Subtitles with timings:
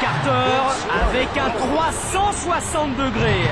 [0.00, 3.50] Carter avec un 360 degrés.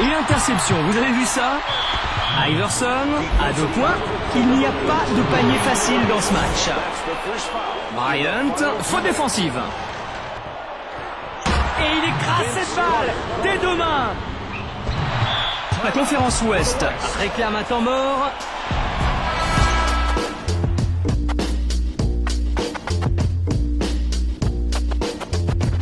[0.00, 1.58] Une interception, vous avez vu ça?
[2.48, 3.08] Iverson
[3.40, 3.96] à deux points.
[4.34, 6.70] Il n'y a pas de panier facile dans ce match.
[7.94, 9.60] Bryant, faute défensive.
[11.80, 13.68] Et il écrase cette balle des deux.
[15.84, 16.84] La conférence Ouest
[17.20, 18.30] réclame un temps mort.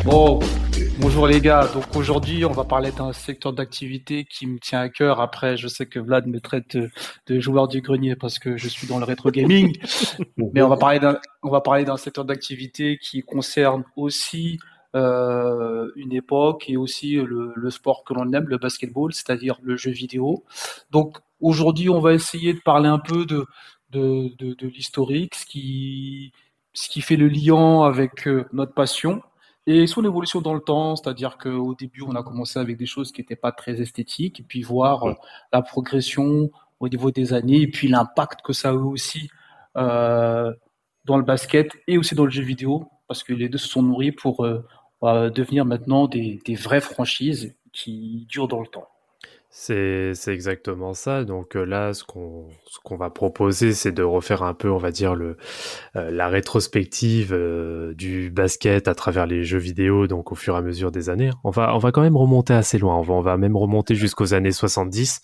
[0.06, 0.38] Bon,
[1.00, 1.68] bonjour les gars.
[1.74, 5.20] Donc aujourd'hui, on va parler d'un secteur d'activité qui me tient à cœur.
[5.20, 6.76] Après, je sais que Vlad me traite
[7.26, 9.76] de, joueur du grenier parce que je suis dans le rétro gaming.
[10.36, 14.60] Mais on va parler d'un, on va parler d'un secteur d'activité qui concerne aussi
[14.94, 19.76] euh, une époque et aussi le, le sport que l'on aime, le basketball, c'est-à-dire le
[19.76, 20.44] jeu vidéo.
[20.92, 23.44] Donc aujourd'hui, on va essayer de parler un peu de
[23.90, 26.32] de, de, de l'historique, ce qui
[26.74, 29.20] ce qui fait le lien avec euh, notre passion
[29.66, 33.10] et son évolution dans le temps, c'est-à-dire qu'au début, on a commencé avec des choses
[33.10, 35.14] qui n'étaient pas très esthétiques, et puis voir euh,
[35.52, 39.28] la progression au niveau des années, et puis l'impact que ça a eu aussi
[39.76, 40.52] euh,
[41.04, 43.82] dans le basket et aussi dans le jeu vidéo, parce que les deux se sont
[43.82, 44.62] nourris pour euh,
[45.30, 48.88] devenir maintenant des, des vraies franchises qui durent dans le temps.
[49.58, 51.24] C'est exactement ça.
[51.24, 55.14] Donc euh, là, ce qu'on va proposer, c'est de refaire un peu, on va dire,
[55.14, 55.38] le,
[55.96, 60.58] euh, la rétrospective euh, du basket à travers les jeux vidéo, donc au fur et
[60.58, 61.30] à mesure des années.
[61.42, 62.96] On va, on va quand même remonter assez loin.
[62.96, 65.22] On va, on va même remonter jusqu'aux années 70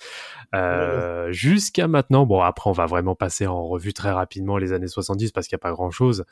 [0.55, 4.89] euh, jusqu'à maintenant, bon après on va vraiment passer en revue très rapidement les années
[4.89, 6.25] 70 parce qu'il n'y a pas grand-chose,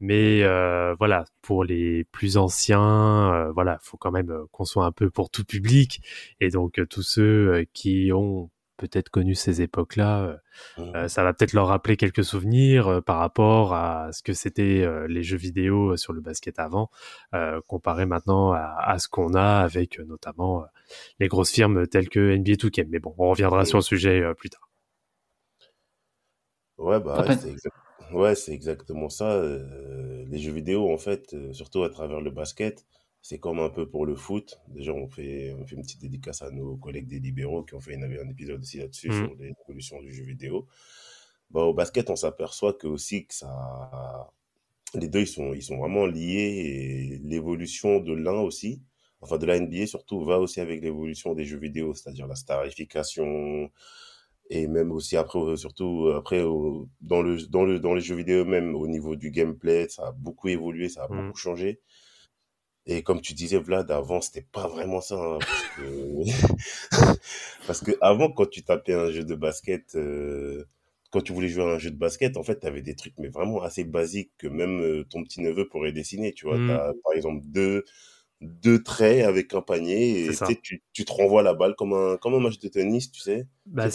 [0.00, 4.92] mais euh, voilà pour les plus anciens, euh, voilà faut quand même qu'on soit un
[4.92, 6.00] peu pour tout public
[6.40, 10.36] et donc tous ceux qui ont peut-être connu ces époques-là, euh,
[10.78, 10.96] mmh.
[10.96, 14.86] euh, ça va peut-être leur rappeler quelques souvenirs euh, par rapport à ce que c'était
[15.08, 16.90] les jeux vidéo sur le basket avant,
[17.66, 20.64] comparé maintenant à, ce qu'on a avec notamment
[21.20, 22.86] les grosses firmes telles que NBA 2K.
[22.88, 24.68] Mais bon, on reviendra sur le sujet plus tard.
[26.78, 27.24] Ouais, bah,
[28.12, 29.42] ouais, c'est exactement ça.
[29.42, 32.84] les jeux vidéo, en fait, surtout à travers le basket,
[33.24, 34.60] c'est comme un peu pour le foot.
[34.68, 37.80] Déjà, on fait, on fait une petite dédicace à nos collègues des libéraux qui ont
[37.80, 39.12] fait une, un épisode aussi là-dessus mmh.
[39.14, 40.68] sur l'évolution du jeu vidéo.
[41.50, 44.30] Bah, au basket, on s'aperçoit que aussi que ça,
[44.92, 48.82] les deux, ils sont, ils sont vraiment liés et l'évolution de l'un aussi,
[49.22, 53.70] enfin de la NBA surtout, va aussi avec l'évolution des jeux vidéo, c'est-à-dire la starification
[54.50, 56.42] et même aussi après, surtout après,
[57.00, 60.12] dans le, dans le, dans les jeux vidéo même, au niveau du gameplay, ça a
[60.12, 61.26] beaucoup évolué, ça a mmh.
[61.26, 61.80] beaucoup changé.
[62.86, 65.16] Et comme tu disais, Vlad, avant, c'était pas vraiment ça.
[65.16, 65.38] Hein,
[67.66, 67.92] parce, que...
[68.00, 70.64] avant, quand tu tapais un jeu de basket, euh,
[71.10, 73.14] quand tu voulais jouer à un jeu de basket, en fait, tu avais des trucs,
[73.18, 76.34] mais vraiment assez basiques que même euh, ton petit neveu pourrait dessiner.
[76.34, 76.70] Tu vois, mmh.
[76.70, 77.84] as, par exemple, deux,
[78.42, 80.30] deux traits avec un panier et
[80.62, 83.46] tu, tu, te renvoies la balle comme un, comme un match de tennis, tu sais.
[83.66, 83.88] Bah,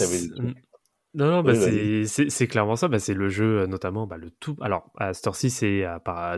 [1.15, 2.87] non, non, bah c'est clairement ça.
[2.87, 4.55] Bah c'est le jeu, euh, notamment, bah, le tout.
[4.61, 5.83] Alors, à cette heure-ci, c'est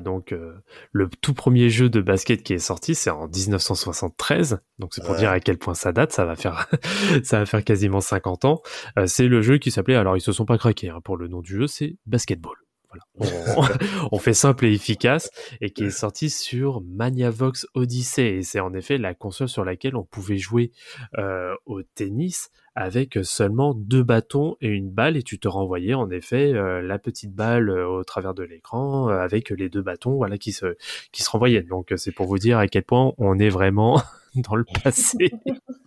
[0.02, 0.54] donc euh,
[0.94, 4.62] le tout premier jeu de basket qui est sorti, c'est en 1973.
[4.80, 6.14] Donc, c'est pour dire à quel point ça date.
[6.14, 6.70] Ça va faire,
[7.24, 8.62] ça va faire quasiment 50 ans.
[8.98, 9.96] Euh, c'est le jeu qui s'appelait.
[9.96, 11.68] Alors, ils se sont pas craqués hein, pour le nom du jeu.
[11.68, 12.61] C'est Basketball.
[12.92, 13.78] Voilà.
[14.12, 15.30] On, fait simple et efficace
[15.62, 18.38] et qui est sorti sur Maniavox Odyssey.
[18.38, 20.72] Et c'est en effet la console sur laquelle on pouvait jouer
[21.18, 26.10] euh, au tennis avec seulement deux bâtons et une balle et tu te renvoyais en
[26.10, 30.38] effet euh, la petite balle euh, au travers de l'écran avec les deux bâtons voilà
[30.38, 30.78] qui se
[31.12, 31.64] qui se renvoyaient.
[31.64, 34.02] Donc c'est pour vous dire à quel point on est vraiment
[34.36, 35.32] dans le passé.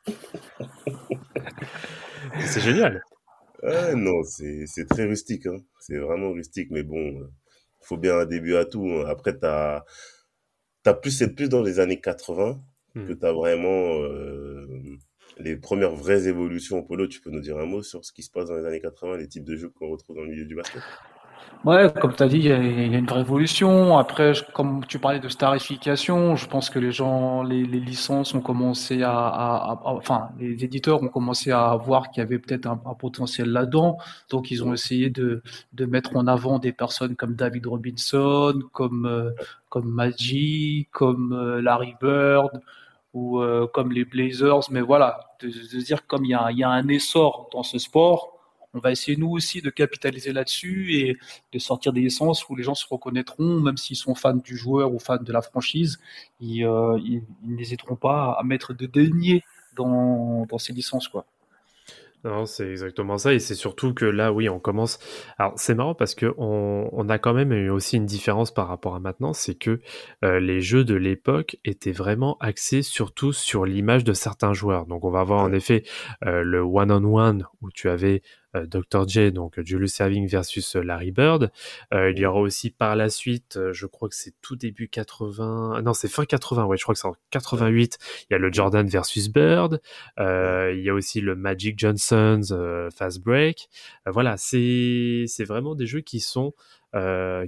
[2.41, 3.03] c'est génial.
[3.97, 5.47] Non, c'est très rustique.
[5.47, 5.57] Hein.
[5.81, 8.87] C'est vraiment rustique, mais bon, il faut bien un début à tout.
[8.89, 9.05] Hein.
[9.07, 9.85] Après, t'as
[10.87, 12.61] as plus, c'est plus dans les années 80
[12.95, 13.19] que hmm.
[13.19, 14.67] tu as vraiment euh,
[15.39, 17.07] les premières vraies évolutions au polo.
[17.09, 19.17] Tu peux nous dire un mot sur ce qui se passe dans les années 80,
[19.17, 20.83] les types de jeux qu'on retrouve dans le milieu du basket?
[21.65, 23.97] Ouais, comme tu as dit, il y, a une vraie évolution.
[23.97, 29.03] Après, comme tu parlais de starification, je pense que les gens, les, licences ont commencé
[29.03, 33.97] à, enfin, les éditeurs ont commencé à voir qu'il y avait peut-être un, potentiel là-dedans.
[34.29, 39.07] Donc, ils ont essayé de, de mettre en avant des personnes comme David Robinson, comme,
[39.07, 39.31] euh,
[39.71, 42.61] comme Maggie, comme euh, Larry Bird
[43.15, 44.71] ou euh, comme les Blazers.
[44.71, 47.79] Mais voilà, de, de dire comme il y, a, y a un essor dans ce
[47.79, 48.34] sport,
[48.75, 51.17] on va essayer nous aussi de capitaliser là-dessus et
[51.53, 54.93] de sortir des essences où les gens se reconnaîtront, même s'ils sont fans du joueur
[54.93, 55.99] ou fans de la franchise,
[56.41, 56.99] ils, euh,
[57.43, 59.43] n'hésiteront pas à mettre de deniers
[59.77, 61.09] dans, dans ces licences.
[61.09, 61.25] quoi.
[62.25, 63.35] Non, c'est exactement ça.
[63.35, 64.99] Et c'est surtout que là, oui, on commence.
[65.39, 68.95] Alors, c'est marrant parce que on, a quand même eu aussi une différence par rapport
[68.95, 69.35] à maintenant.
[69.35, 69.81] C'est que
[70.25, 74.87] euh, les jeux de l'époque étaient vraiment axés surtout sur l'image de certains joueurs.
[74.87, 75.85] Donc, on va avoir en effet
[76.25, 78.23] euh, le one-on-one où tu avais
[78.55, 79.09] Dr.
[79.09, 81.51] J, donc Julius Serving versus Larry Bird.
[81.93, 85.93] il y aura aussi par la suite, je crois que c'est tout début 80, non
[85.95, 87.99] c'est fin 80, ouais, je crois que c'est en 88,
[88.31, 89.81] il y a le Jordan versus Bird.
[90.19, 92.53] il y a aussi le Magic Johnson's
[92.95, 93.69] Fast Break.
[94.07, 96.55] voilà, c'est c'est vraiment des jeux qui sont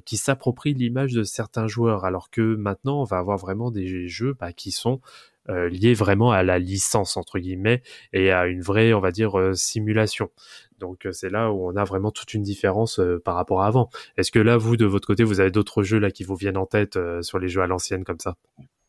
[0.05, 4.35] qui s'approprient l'image de certains joueurs, alors que maintenant on va avoir vraiment des jeux
[4.39, 5.01] bah, qui sont
[5.49, 7.81] liés vraiment à la licence entre guillemets
[8.13, 10.31] et à une vraie on va dire simulation
[10.79, 13.89] donc c'est là où on a vraiment toute une différence par rapport à avant.
[14.17, 16.57] Est-ce que là, vous, de votre côté, vous avez d'autres jeux là qui vous viennent
[16.57, 18.37] en tête sur les jeux à l'ancienne comme ça?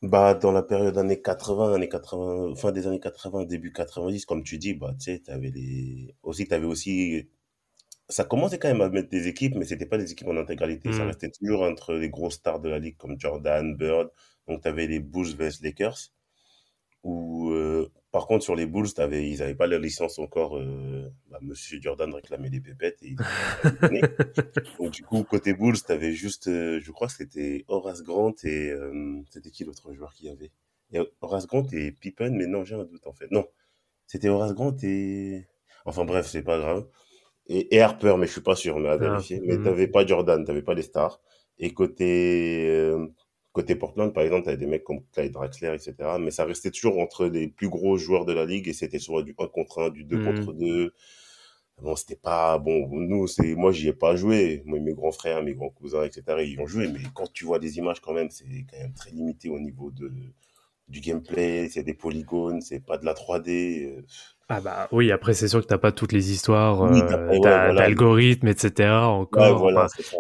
[0.04, 4.44] Bah dans la période années 80, années 80, fin des années 80, début 90, comme
[4.44, 7.28] tu dis, bah tu sais, t'avais les aussi t'avais aussi
[8.10, 10.92] ça commençait quand même à mettre des équipes, mais c'était pas des équipes en intégralité.
[10.94, 11.08] Ça mmh.
[11.08, 14.10] restait toujours entre les gros stars de la ligue comme Jordan, Bird.
[14.48, 15.98] Donc, tu avais les Bulls vs Lakers.
[17.08, 17.54] Ou
[18.18, 20.58] par contre, sur les Bulls, ils n'avaient pas la licence encore.
[20.58, 22.98] Euh, bah, Monsieur Jordan réclamait des pépettes.
[23.04, 23.16] Et
[24.80, 28.34] Donc, du coup, côté Bulls, tu avais juste, euh, je crois que c'était Horace Grant
[28.44, 28.72] et.
[28.72, 30.52] Euh, c'était qui l'autre joueur qu'il y avait?
[31.22, 33.30] Horace Grant et Pippen, mais non, j'ai un doute en fait.
[33.30, 33.46] Non,
[34.08, 35.46] c'était Horace Grant et.
[35.86, 36.88] Enfin bref, c'est pas grave.
[37.46, 39.42] Et, Harper, mais je suis pas sûr, mais à ah, vérifier.
[39.46, 39.92] mais hmm.
[39.92, 41.22] pas Jordan, tu n'avais pas les stars.
[41.60, 42.92] Et côté
[43.58, 45.96] Côté Portland, par exemple, tu avais des mecs comme Clyde Draxler, etc.
[46.20, 49.24] Mais ça restait toujours entre les plus gros joueurs de la ligue et c'était soit
[49.24, 50.86] du 1 contre 1, du 2 contre 2.
[50.86, 50.92] Mmh.
[51.82, 52.88] Bon, c'était pas bon.
[52.88, 54.62] Nous, c'est moi, j'y ai pas joué.
[54.66, 56.22] Moi, mes grands frères, mes grands cousins, etc.
[56.42, 58.94] Ils y ont joué, mais quand tu vois des images, quand même, c'est quand même
[58.94, 60.12] très limité au niveau de
[60.88, 61.68] du gameplay.
[61.68, 64.06] C'est des polygones, c'est pas de la 3D.
[64.50, 68.90] Ah bah oui, après c'est sûr que t'as pas toutes les histoires euh, d'algorithmes, etc.
[68.92, 69.70] Encore,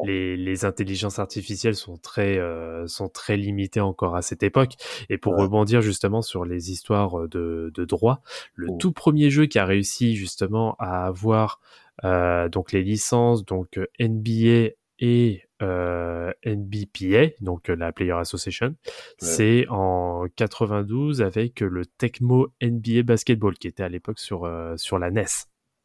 [0.03, 4.73] les, les intelligences artificielles sont très euh, sont très limitées encore à cette époque.
[5.09, 8.21] Et pour rebondir justement sur les histoires euh, de, de droit,
[8.53, 8.77] le mmh.
[8.79, 11.61] tout premier jeu qui a réussi justement à avoir
[12.03, 18.75] euh, donc les licences donc NBA et euh, NBPA, donc euh, la Player Association.
[19.17, 24.99] C'est en 92 avec le Tecmo NBA Basketball qui était à l'époque sur, euh, sur
[24.99, 25.25] la NES.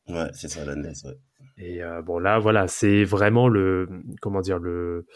[0.08, 1.18] Ouais, c'est ça, la NES, ouais.
[1.58, 3.86] Et bon là voilà c'est vraiment le
[4.20, 5.06] comment dire le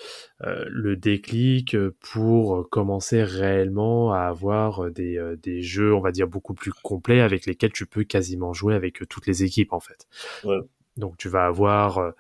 [0.41, 6.73] le déclic pour commencer réellement à avoir des, des jeux on va dire beaucoup plus
[6.73, 10.07] complets avec lesquels tu peux quasiment jouer avec toutes les équipes en fait.
[10.45, 10.59] Ouais.
[10.97, 11.99] Donc tu vas avoir.
[11.99, 12.11] Euh,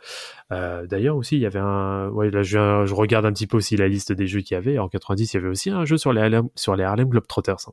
[0.53, 2.09] euh, d'ailleurs aussi, il y avait un.
[2.09, 4.59] Ouais, là je, je, regarde un petit peu aussi la liste des jeux qu'il y
[4.59, 4.79] avait.
[4.79, 7.69] En 90, il y avait aussi un jeu sur les Harlem, sur les Harlem Globetrotters.
[7.69, 7.73] Hein.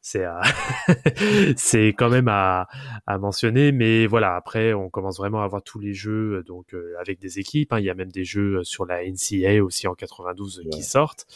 [0.00, 0.24] C'est
[1.56, 2.66] c'est quand même à,
[3.06, 4.34] à mentionner, mais voilà.
[4.34, 7.72] Après, on commence vraiment à avoir tous les jeux donc euh, avec des équipes.
[7.72, 7.78] Hein.
[7.78, 11.26] Il y a même des jeux sur la NCA aussi en 92 qui sortent.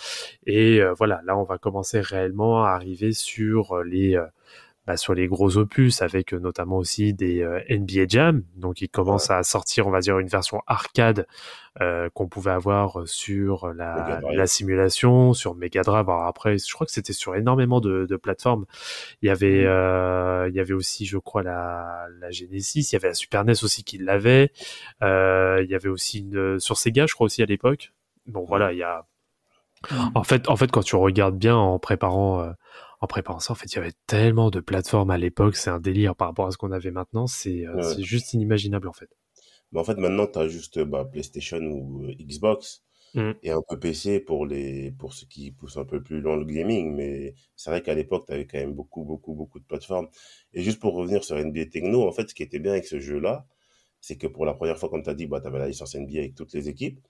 [0.46, 4.18] Et voilà, là, on va commencer réellement à arriver sur les
[4.86, 8.42] bah, sur les gros opus, avec euh, notamment aussi des euh, NBA Jam.
[8.56, 11.26] Donc, ils commencent à sortir, on va dire, une version arcade
[11.80, 16.08] euh, qu'on pouvait avoir sur la, la, simulation, sur Mega Drive.
[16.08, 18.64] Alors après, je crois que c'était sur énormément de, de plateformes.
[19.22, 22.90] Il y avait, euh, il y avait aussi, je crois, la, la Genesis.
[22.90, 24.52] Il y avait la Super NES aussi qui l'avait.
[25.02, 27.92] Euh, il y avait aussi une sur Sega, je crois aussi à l'époque.
[28.26, 29.04] Bon, voilà, il y a.
[29.90, 30.10] Mmh.
[30.14, 32.54] En fait, en fait, quand tu regardes bien en préparant
[33.00, 35.80] en préparant ça, en fait, il y avait tellement de plateformes à l'époque, c'est un
[35.80, 39.08] délire par rapport à ce qu'on avait maintenant, c'est euh, juste inimaginable en fait.
[39.72, 42.84] Mais en fait, maintenant, tu as juste bah, PlayStation ou euh, Xbox
[43.14, 43.32] mmh.
[43.42, 46.44] et un peu PC pour, les, pour ceux qui poussent un peu plus loin le
[46.44, 46.94] gaming.
[46.94, 50.08] Mais c'est vrai qu'à l'époque, tu avais quand même beaucoup, beaucoup, beaucoup de plateformes.
[50.52, 53.00] Et juste pour revenir sur NBA Techno, en fait, ce qui était bien avec ce
[53.00, 53.46] jeu-là,
[54.00, 55.96] c'est que pour la première fois, comme tu as dit, bah, tu avais la licence
[55.96, 57.00] NBA avec toutes les équipes.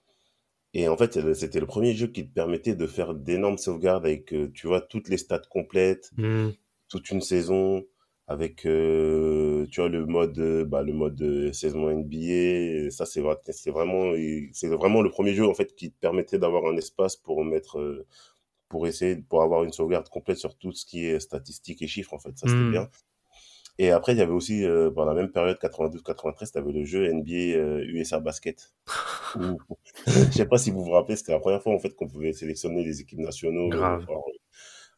[0.74, 4.34] Et en fait, c'était le premier jeu qui te permettait de faire d'énormes sauvegardes avec,
[4.34, 6.50] euh, tu vois, toutes les stats complètes, mmh.
[6.88, 7.84] toute une saison.
[8.26, 8.64] avec
[9.70, 14.12] tu vois le mode bah, le mode saison NBA ça c'est c'est vraiment
[14.52, 18.06] c'est vraiment le premier jeu en fait qui te permettait d'avoir un espace pour mettre
[18.68, 22.14] pour essayer pour avoir une sauvegarde complète sur tout ce qui est statistiques et chiffres
[22.14, 22.70] en fait ça c'était Hmm.
[22.70, 22.88] bien
[23.78, 26.84] et après il y avait aussi euh, dans la même période 92-93 tu avais le
[26.84, 28.72] jeu NBA euh, USA Basket
[29.34, 29.60] Où-
[30.30, 32.32] je sais pas si vous vous rappelez c'était la première fois en fait qu'on pouvait
[32.32, 34.06] sélectionner les équipes nationaux Grave.
[34.08, 34.24] Alors,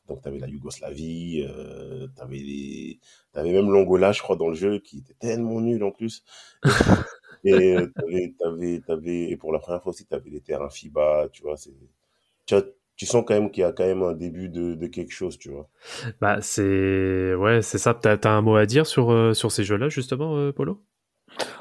[0.09, 3.01] donc tu avais la Yougoslavie euh, tu avais les...
[3.37, 6.25] même l'Angola je crois dans le jeu qui était tellement nul en plus
[7.45, 10.71] et euh, t'avais, t'avais, t'avais, et pour la première fois aussi, tu avais les terrains
[10.71, 11.57] FIBA, tu vois.
[12.47, 12.65] Tu, as-
[12.97, 15.39] tu sens quand même qu'il y a quand même un début de, de quelque chose,
[15.39, 15.69] tu vois.
[16.21, 17.95] Bah, c'est ouais, c'est ça.
[17.95, 20.83] T'as, t'as un mot à dire sur, euh, sur ces jeux-là, justement, euh, Polo?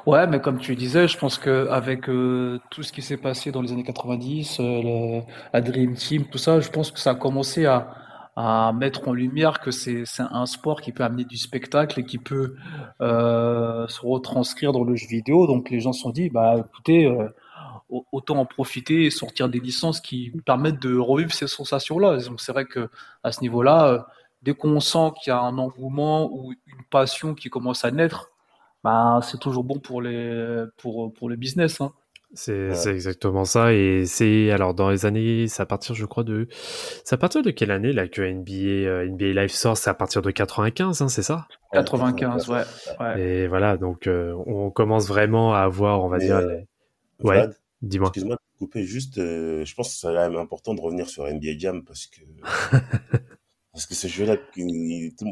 [0.06, 3.52] Ouais, mais comme tu disais, je pense que avec euh, tout ce qui s'est passé
[3.52, 5.22] dans les années 90, euh, le-
[5.54, 7.88] la Dream Team, tout ça, je pense que ça a commencé à,
[8.36, 12.06] à mettre en lumière que c'est c'est un sport qui peut amener du spectacle et
[12.06, 12.56] qui peut
[13.02, 15.48] euh, se retranscrire dans le jeu vidéo.
[15.48, 17.28] Donc les gens se sont dit, bah écoutez, euh,
[17.90, 22.18] autant en profiter et sortir des licences qui permettent de revivre ces sensations-là.
[22.24, 22.90] Donc c'est vrai que
[23.24, 24.00] à ce niveau-là, euh,
[24.42, 28.32] dès qu'on sent qu'il y a un engouement ou une passion qui commence à naître,
[28.84, 31.82] bah, c'est toujours bon pour les pour, pour le business.
[31.82, 31.92] Hein.
[32.38, 32.88] C'est, Ouais.
[32.94, 33.72] exactement ça.
[33.72, 36.48] Et c'est alors dans les années, c'est à partir, je crois de,
[37.06, 38.52] c'est à partir de quelle année là que NBA,
[38.90, 39.78] euh, NBA Live sort?
[39.78, 41.48] C'est à partir de 95, hein, c'est ça?
[41.72, 42.64] 95, ouais.
[43.00, 43.22] ouais.
[43.22, 46.66] Et voilà, donc euh, on commence vraiment à avoir, on va Mais, dire, euh, les-
[47.24, 47.38] Ouais.
[47.38, 48.10] Vlad, dis-moi.
[48.10, 51.28] excuse-moi de couper, juste, euh, je pense que c'est quand même important de revenir sur
[51.28, 52.22] NBA Jam parce que,
[53.74, 54.38] parce que ce jeu-là,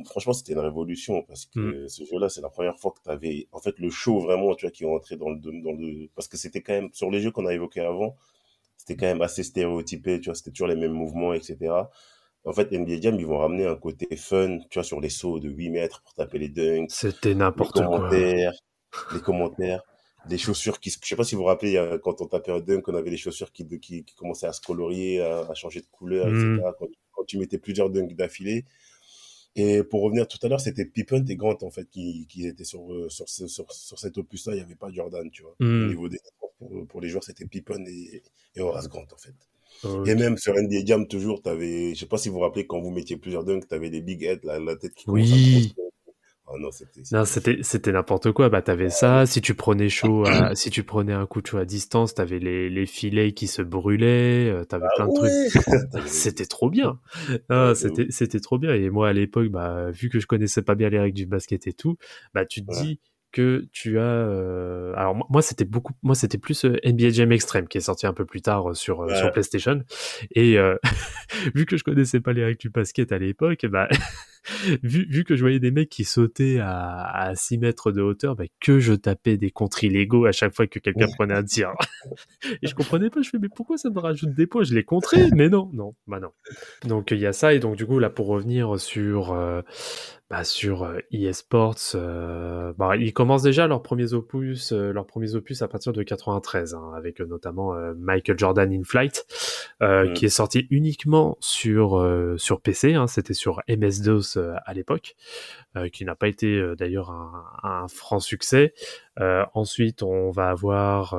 [0.06, 1.88] franchement, c'était une révolution parce que Mm.
[1.88, 4.66] ce jeu-là, c'est la première fois que tu avais, en fait, le show vraiment, tu
[4.66, 7.22] vois, qui est rentré dans le, dans le, parce que c'était quand même, sur les
[7.22, 8.16] jeux qu'on a évoqués avant,
[8.78, 11.90] c'était quand même assez stéréotypé, tu vois, c'était toujours les mêmes mouvements, etc.
[12.46, 15.40] En fait, NBA Jam, ils vont ramener un côté fun, tu vois, sur les sauts
[15.40, 18.10] de 8 mètres pour taper les dunks, C'était n'importe quoi.
[19.14, 19.82] les commentaires,
[20.30, 22.84] les chaussures qui, je sais pas si vous vous rappelez, quand on tapait un dunk,
[22.88, 25.88] on avait les chaussures qui, qui, qui commençaient à se colorier, à, à changer de
[25.92, 26.62] couleur, etc.
[26.80, 28.66] Quand, quand tu mettais plusieurs dunks d'affilée.
[29.56, 32.64] Et pour revenir tout à l'heure, c'était Pippen et Grant, en fait, qui, qui étaient
[32.64, 34.54] sur, euh, sur, sur, sur cet opus-là.
[34.54, 35.56] Il n'y avait pas Jordan, tu vois.
[35.86, 36.18] Au niveau des
[36.58, 38.24] pour, pour les joueurs, c'était Pippen et,
[38.56, 39.36] et Horace Grant, en fait.
[40.10, 42.80] Et même sur NBA Jam, toujours, t'avais, je sais pas si vous vous rappelez, quand
[42.80, 45.74] vous mettiez plusieurs dunks, t'avais les big heads, la, la tête qui Oui.
[46.56, 48.50] Oh non, c'était, c'était n'importe quoi.
[48.50, 49.26] Bah t'avais ça.
[49.26, 52.40] Si tu prenais chaud, à- si tu prenais un coup de chaud à distance, t'avais
[52.40, 54.50] les les filets qui se brûlaient.
[54.52, 55.32] euh, T'avais plein de trucs.
[56.08, 57.00] C'était trop bien.
[57.50, 58.74] Ah, c'était c'était trop bien.
[58.74, 61.68] Et moi à l'époque, bah vu que je connaissais pas bien les règles du basket
[61.68, 61.98] et tout,
[62.34, 62.82] bah tu te Ouais.
[62.82, 63.00] dis
[63.32, 64.04] que tu as.
[64.04, 65.94] euh, Alors moi, c'était beaucoup.
[66.04, 68.74] Moi c'était plus euh, NBA Jam Extreme qui est sorti un peu plus tard euh,
[68.76, 69.16] sur Ouais.
[69.16, 69.82] sur PlayStation.
[70.36, 70.76] Et euh,
[71.56, 73.88] vu que je connaissais pas les règles du basket à l'époque, bah
[74.84, 78.36] vu, vu que je voyais des mecs qui sautaient à, à 6 mètres de hauteur,
[78.36, 81.72] bah, que je tapais des contres illégaux à chaque fois que quelqu'un prenait un tir.
[82.62, 84.64] et je comprenais pas, je fais, mais pourquoi ça me rajoute des points?
[84.64, 86.32] Je les contrais, mais non, non, bah non.
[86.88, 89.62] Donc il y a ça, et donc du coup, là, pour revenir sur, euh,
[90.34, 95.36] bah, sur euh, eSports, euh, bah, ils commencent déjà leurs premiers opus, euh, leurs premiers
[95.36, 99.28] opus à partir de 93, hein, avec notamment Michael Jordan in Flight,
[100.16, 102.04] qui est sorti uniquement sur
[102.38, 102.96] sur PC.
[102.96, 105.16] Hein, C'était sur MS-DOS euh, à l'époque,
[105.76, 108.74] euh, qui n'a pas été euh, d'ailleurs un, un franc succès.
[109.54, 111.16] Ensuite, on va avoir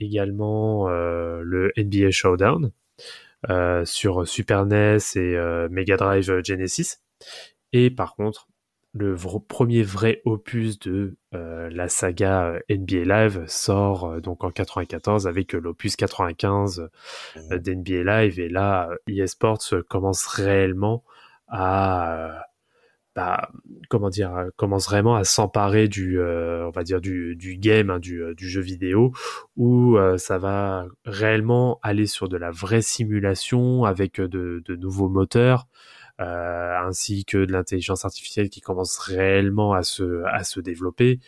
[0.00, 2.72] également le NBA Showdown
[3.84, 5.36] sur Super NES et
[5.70, 6.96] Mega Drive Genesis.
[7.72, 8.48] Et par contre,
[8.98, 9.14] le
[9.46, 15.54] premier vrai opus de euh, la saga NBA Live sort euh, donc en 94 avec
[15.54, 16.88] euh, l'opus 95
[17.36, 21.04] euh, d'NBA Live et là eSports euh, commence réellement
[21.48, 22.46] à
[23.16, 23.48] bah,
[23.88, 27.88] comment dire euh, commence vraiment à s'emparer du euh, on va dire du, du game
[27.88, 29.12] hein, du, euh, du jeu vidéo
[29.56, 35.66] où ça va réellement aller sur de la vraie simulation avec de, de nouveaux moteurs
[36.18, 41.20] ainsi que de l'intelligence artificielle qui commence réellement à se à se développer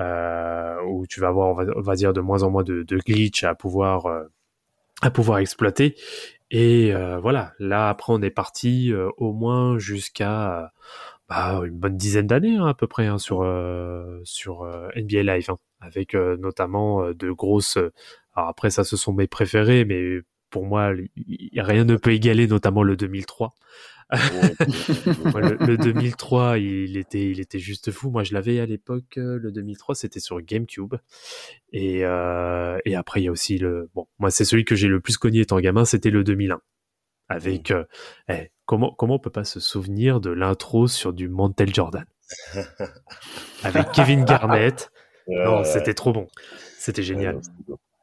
[0.00, 3.44] euh, où tu vas avoir on va, dire de moins en moins de, de glitch
[3.44, 4.06] à pouvoir
[5.00, 5.96] à pouvoir exploiter.
[6.50, 7.52] Et voilà.
[7.60, 10.72] Là après on est parti au moins jusqu'à
[11.28, 15.22] bah, une bonne dizaine d'années hein, à peu près hein, sur euh, sur euh, NBA
[15.22, 17.92] Live hein, avec euh, notamment euh, de grosses euh,
[18.34, 20.92] alors après ça ce sont mes préférés mais pour moi
[21.56, 23.54] rien ne peut égaler notamment le 2003
[25.32, 28.10] moi, le, le 2003, il était, il était juste fou.
[28.10, 29.18] Moi, je l'avais à l'époque.
[29.18, 30.94] euh, Le 2003, c'était sur GameCube.
[31.72, 33.90] Et, euh, et après, il y a aussi le.
[33.94, 35.84] Bon, moi, c'est celui que j'ai le plus connu étant gamin.
[35.84, 36.60] C'était le 2001.
[37.28, 37.72] Avec.
[37.72, 37.84] euh,
[38.28, 42.04] eh, comment, comment on peut pas se souvenir de l'intro sur du Mantel Jordan?
[43.62, 44.92] Avec Kevin Garnett.
[45.28, 46.26] non, c'était trop bon.
[46.78, 47.40] C'était génial.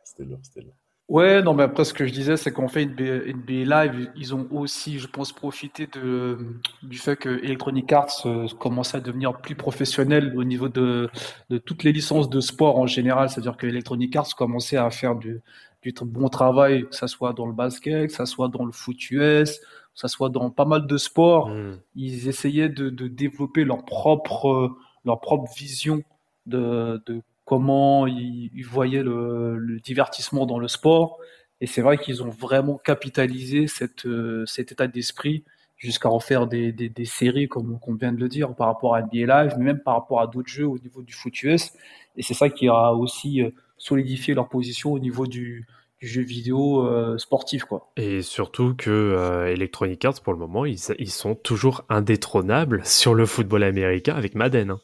[0.03, 0.74] C'était lourd, c'était lourd.
[1.10, 4.48] Ouais, non, mais après, ce que je disais, c'est qu'en fait, NBA, Live, ils ont
[4.51, 6.38] aussi, je pense, profité de,
[6.82, 11.10] du fait que Electronic Arts euh, commençait à devenir plus professionnel au niveau de,
[11.50, 13.29] de toutes les licences de sport en général.
[13.29, 15.41] C'est-à-dire que Electronic Arts commençait à faire du,
[15.84, 19.12] du bon travail, que ce soit dans le basket, que ce soit dans le foot
[19.12, 19.60] US,
[19.93, 21.50] que ce soit dans pas mal de sports.
[21.50, 21.79] Mm.
[21.95, 26.01] Ils essayaient de, de, développer leur propre, leur propre vision
[26.45, 31.17] de, de comment ils, voyaient le, divertissement dans le sport.
[31.62, 35.43] Et c'est vrai qu'ils ont vraiment capitalisé cette, euh, cet état d'esprit
[35.77, 39.01] jusqu'à en faire des, des, séries, comme on vient de le dire, par rapport à
[39.01, 41.73] NBA Live, mais même par rapport à d'autres jeux au niveau du foot US.
[42.15, 45.67] Et c'est ça qui a aussi euh, solidifié leur position au niveau du,
[46.03, 47.63] du jeu vidéo euh, sportif.
[47.63, 47.89] Quoi.
[47.95, 53.25] Et surtout que Electronic Arts, pour le moment, ils, ils, sont toujours indétrônables sur le
[53.25, 54.72] football américain avec Madden.
[54.72, 54.79] Hein.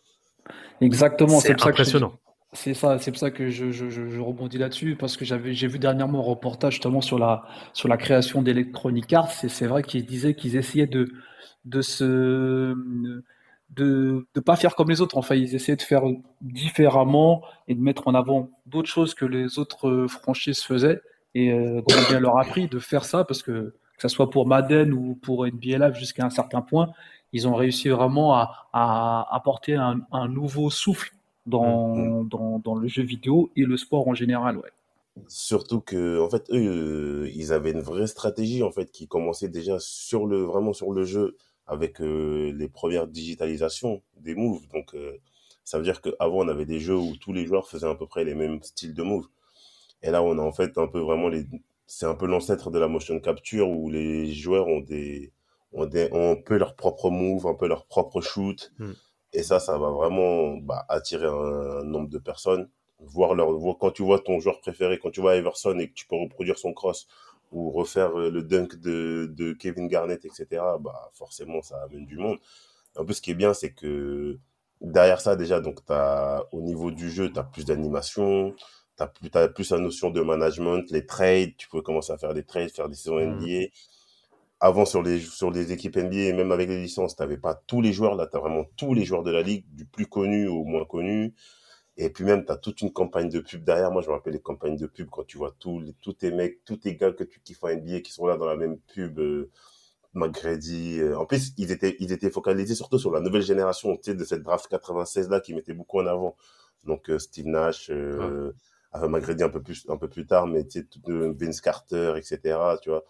[0.82, 2.14] Exactement, c'est impressionnant.
[2.54, 5.68] C'est ça, c'est pour ça que je, je, je, rebondis là-dessus parce que j'avais, j'ai
[5.68, 9.84] vu dernièrement un reportage justement sur la sur la création d'Electronic Arts et c'est vrai
[9.84, 11.12] qu'ils disaient qu'ils essayaient de
[11.66, 12.74] de se
[13.70, 15.18] de ne pas faire comme les autres.
[15.18, 16.04] Enfin, ils essayaient de faire
[16.42, 21.02] différemment et de mettre en avant d'autres choses que les autres euh, franchises faisaient.
[21.36, 24.48] Et euh, on bien leur appris de faire ça parce que que ce soit pour
[24.48, 26.90] Madden ou pour NBA Live jusqu'à un certain point,
[27.34, 31.12] ils ont réussi vraiment à, à apporter un, un nouveau souffle
[31.46, 32.62] dans, mm, mm.
[32.64, 34.72] dans, le jeu vidéo et le sport en général, ouais.
[35.28, 39.50] Surtout que, en fait, eux, euh, ils avaient une vraie stratégie, en fait, qui commençait
[39.50, 41.36] déjà sur le, vraiment sur le jeu
[41.70, 44.68] avec euh, les premières digitalisations des moves.
[44.74, 45.18] Donc, euh,
[45.64, 48.08] ça veut dire qu'avant, on avait des jeux où tous les joueurs faisaient à peu
[48.08, 49.28] près les mêmes styles de moves.
[50.02, 51.46] Et là, on a en fait un peu vraiment les,
[51.86, 55.32] c'est un peu l'ancêtre de la motion capture où les joueurs ont des,
[55.72, 58.74] ont des, ont un peu leur propre move, un peu leur propre shoot.
[58.80, 58.92] Mm.
[59.34, 62.68] Et ça, ça va vraiment bah, attirer un, nombre de personnes.
[63.00, 63.48] Voir leur,
[63.80, 66.58] quand tu vois ton joueur préféré, quand tu vois Everson et que tu peux reproduire
[66.58, 67.08] son cross
[67.52, 70.48] ou refaire euh, le dunk de, de Kevin Garnett, etc.,
[70.80, 72.38] bah, forcément, ça amène du monde.
[72.96, 74.38] En plus, ce qui est bien, c'est que
[74.82, 78.54] derrière ça, déjà, donc, as, au niveau du jeu, tu as plus d'animation,
[78.98, 82.18] tu as plus, as plus la notion de management, les trades, tu peux commencer à
[82.18, 83.40] faire des trades, faire des saisons mmh.
[83.40, 83.68] NBA
[84.60, 87.82] avant sur les sur les équipes NBA même avec les licences, tu n'avais pas tous
[87.82, 88.16] les joueurs.
[88.16, 90.86] Là, tu as vraiment tous les joueurs de la ligue, du plus connu au moins
[90.86, 91.34] connu.
[92.02, 93.92] Et puis même, tu as toute une campagne de pub derrière.
[93.92, 96.32] Moi, je me rappelle les campagnes de pub quand tu vois tous les, tous tes
[96.32, 98.80] mecs, tous tes gars que tu kiffes en NBA qui sont là dans la même
[98.94, 99.20] pub.
[99.20, 99.50] Euh,
[100.14, 101.00] McGrady.
[101.00, 101.18] Euh.
[101.18, 104.24] En plus, ils étaient, ils étaient focalisés surtout sur la nouvelle génération, tu sais, de
[104.26, 106.36] cette draft 96 là qui mettait beaucoup en avant.
[106.86, 108.52] Donc, euh, Steve Nash, euh,
[108.96, 112.58] McGrady un peu plus, un peu plus tard, mais tu sais, Vince Carter, etc.
[112.82, 113.06] Tu vois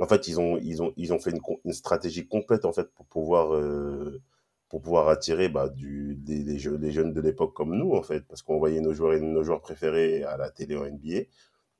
[0.00, 2.90] en fait, ils ont, ils ont, ils ont fait une, une stratégie complète en fait
[2.94, 4.20] pour pouvoir, euh,
[4.70, 8.40] pour pouvoir attirer bah, du, des, des, jeunes de l'époque comme nous en fait, parce
[8.40, 11.08] qu'on voyait nos joueurs, nos joueurs préférés à la télé en NBA.
[11.16, 11.28] Et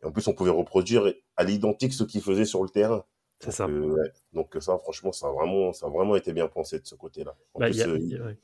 [0.05, 3.05] en plus, on pouvait reproduire à l'identique ce qu'ils faisaient sur le terrain.
[3.38, 3.66] C'est ça.
[3.66, 3.96] Euh,
[4.33, 7.37] Donc ça, franchement, ça a vraiment, ça a vraiment été bien pensé de ce côté-là.
[7.55, 8.35] En bah, plus, euh,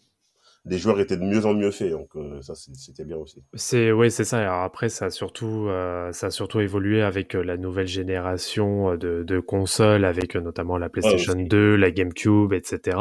[0.68, 3.42] les joueurs étaient de mieux en mieux faits, donc euh, ça c'était bien aussi.
[3.54, 4.38] C'est ouais, c'est ça.
[4.38, 8.96] Alors après, ça a surtout, euh, ça a surtout évolué avec euh, la nouvelle génération
[8.96, 12.98] de, de consoles, avec notamment la PlayStation 2, la GameCube, etc.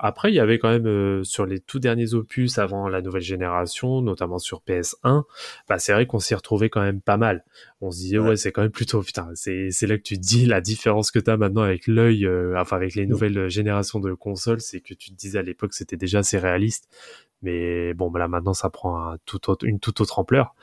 [0.00, 4.02] après, il y avait quand même sur les tout derniers opus avant la nouvelle génération,
[4.02, 5.24] notamment sur PS1,
[5.68, 7.44] bah, c'est vrai qu'on s'y retrouvait quand même pas mal.
[7.80, 9.30] On se disait ouais, c'est quand même plutôt putain.
[9.34, 12.28] C'est c'est là que tu te dis la différence que tu as maintenant avec l'œil,
[12.56, 15.96] enfin avec les nouvelles générations de consoles, c'est que tu te disais à l'époque c'était
[15.96, 16.88] déjà assez réaliste.
[17.40, 20.54] Mais bon, là maintenant, ça prend tout une toute autre ampleur.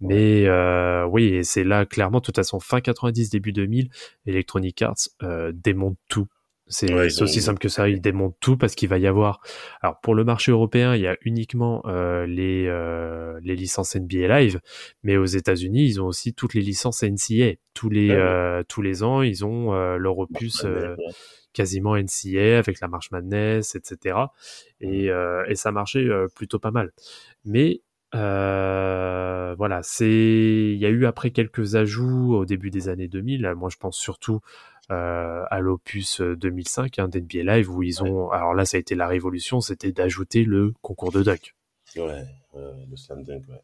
[0.00, 3.90] Mais euh, oui, c'est là clairement, de toute façon, fin 90, début 2000,
[4.26, 6.28] Electronic Arts euh, démonte tout.
[6.72, 9.40] C'est aussi simple que ça, il démonte tout parce qu'il va y avoir.
[9.82, 14.40] Alors pour le marché européen, il y a uniquement euh, les euh, les licences NBA
[14.40, 14.60] Live,
[15.02, 17.56] mais aux États-Unis, ils ont aussi toutes les licences NCA.
[17.74, 20.64] Tous les euh, tous les ans, ils ont leur opus
[21.52, 24.16] quasiment NCA avec la Marche Madness, etc.
[24.80, 26.92] Et, euh, et ça marchait euh, plutôt pas mal.
[27.44, 27.82] Mais
[28.14, 33.54] euh, voilà, c'est il y a eu après quelques ajouts au début des années 2000.
[33.56, 34.40] Moi, je pense surtout
[34.90, 38.30] euh, à l'opus 2005 hein, d'NBA Live où ils ont.
[38.30, 41.54] Alors là, ça a été la révolution, c'était d'ajouter le concours de dunk.
[41.96, 42.24] Ouais,
[43.48, 43.62] Ouais.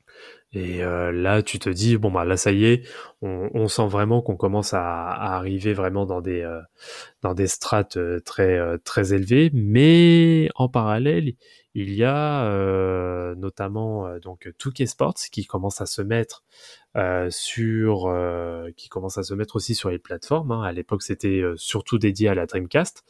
[0.52, 2.88] Et euh, là, tu te dis bon bah là ça y est,
[3.20, 6.60] on, sent vraiment qu'on commence à, arriver vraiment dans des euh,
[7.22, 11.34] dans des strates euh, très euh, très élevées, mais en parallèle,
[11.74, 16.42] il y a notamment donc Touquet Sports qui commence à se mettre
[17.30, 18.12] sur
[18.76, 20.50] qui commence à se mettre aussi sur les plateformes.
[20.50, 20.62] Hein.
[20.62, 23.04] À l'époque, c'était surtout dédié à la Dreamcast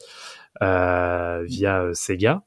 [0.61, 2.43] via Sega.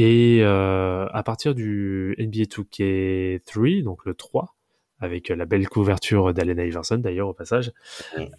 [0.00, 4.54] Et à partir du NBA 2K3, donc le 3,
[5.00, 7.72] avec la belle couverture d'Allen Iverson d'ailleurs au passage,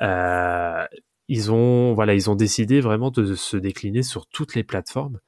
[0.02, 0.86] euh,
[1.28, 5.19] ils ont voilà ils ont décidé vraiment de se décliner sur toutes les plateformes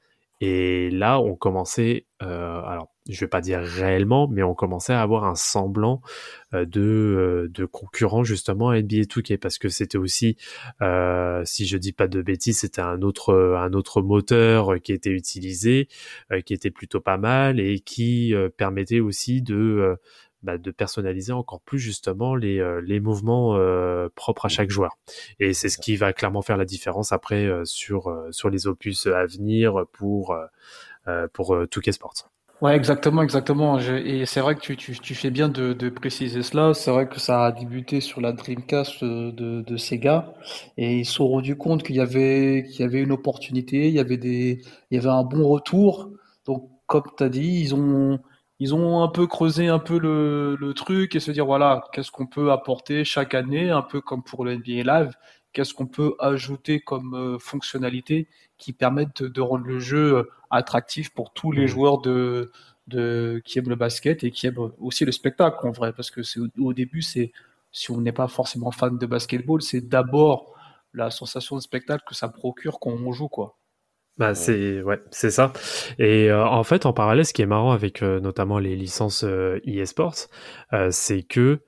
[0.42, 5.00] et là on commençait euh, alors je vais pas dire réellement mais on commençait à
[5.00, 6.02] avoir un semblant
[6.52, 10.36] euh, de euh, concurrent justement à NBA 2K parce que c'était aussi
[10.80, 15.10] euh, si je dis pas de bêtises c'était un autre un autre moteur qui était
[15.10, 15.86] utilisé
[16.44, 19.96] qui était plutôt pas mal et qui permettait aussi de
[20.42, 24.98] bah, de personnaliser encore plus justement les, euh, les mouvements euh, propres à chaque joueur.
[25.38, 29.06] Et c'est ce qui va clairement faire la différence après euh, sur, sur les opus
[29.06, 30.36] à venir pour,
[31.32, 32.28] pour 2K Sports.
[32.60, 33.78] Ouais, exactement, exactement.
[33.78, 36.74] et c'est vrai que tu, tu, tu, fais bien de, de préciser cela.
[36.74, 40.32] C'est vrai que ça a débuté sur la Dreamcast de, de Sega
[40.76, 43.94] et ils se sont rendus compte qu'il y avait qu'il y avait une opportunité, il
[43.94, 46.10] y avait des il y avait un bon retour.
[46.46, 48.20] Donc comme tu as dit, ils ont
[48.58, 52.26] ils ont un peu creusé un peu le, truc et se dire voilà, qu'est-ce qu'on
[52.26, 55.12] peut apporter chaque année, un peu comme pour le NBA Live,
[55.52, 61.12] qu'est-ce qu'on peut ajouter comme euh, fonctionnalité qui permettent de, rendre le jeu euh, attractif
[61.12, 61.68] pour tous les mmh.
[61.68, 62.52] joueurs de,
[62.88, 66.22] de, qui aiment le basket et qui aiment aussi le spectacle en vrai, parce que
[66.22, 67.32] c'est au, début, c'est
[67.70, 70.54] si on n'est pas forcément fan de basketball, c'est d'abord
[70.94, 73.56] la sensation de spectacle que ça procure quand on joue quoi.
[74.18, 75.52] Bah c'est ouais, c'est ça.
[75.98, 79.24] Et euh, en fait, en parallèle, ce qui est marrant avec euh, notamment les licences
[79.24, 80.28] euh, eSports,
[80.90, 81.60] c'est que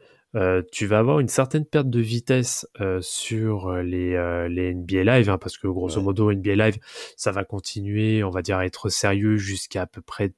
[0.73, 2.67] tu vas avoir une certaine perte de vitesse
[3.01, 6.79] sur les, les NBA Live, hein, parce que grosso modo NBA Live,
[7.17, 10.33] ça va continuer, on va dire, à être sérieux jusqu'à à peu près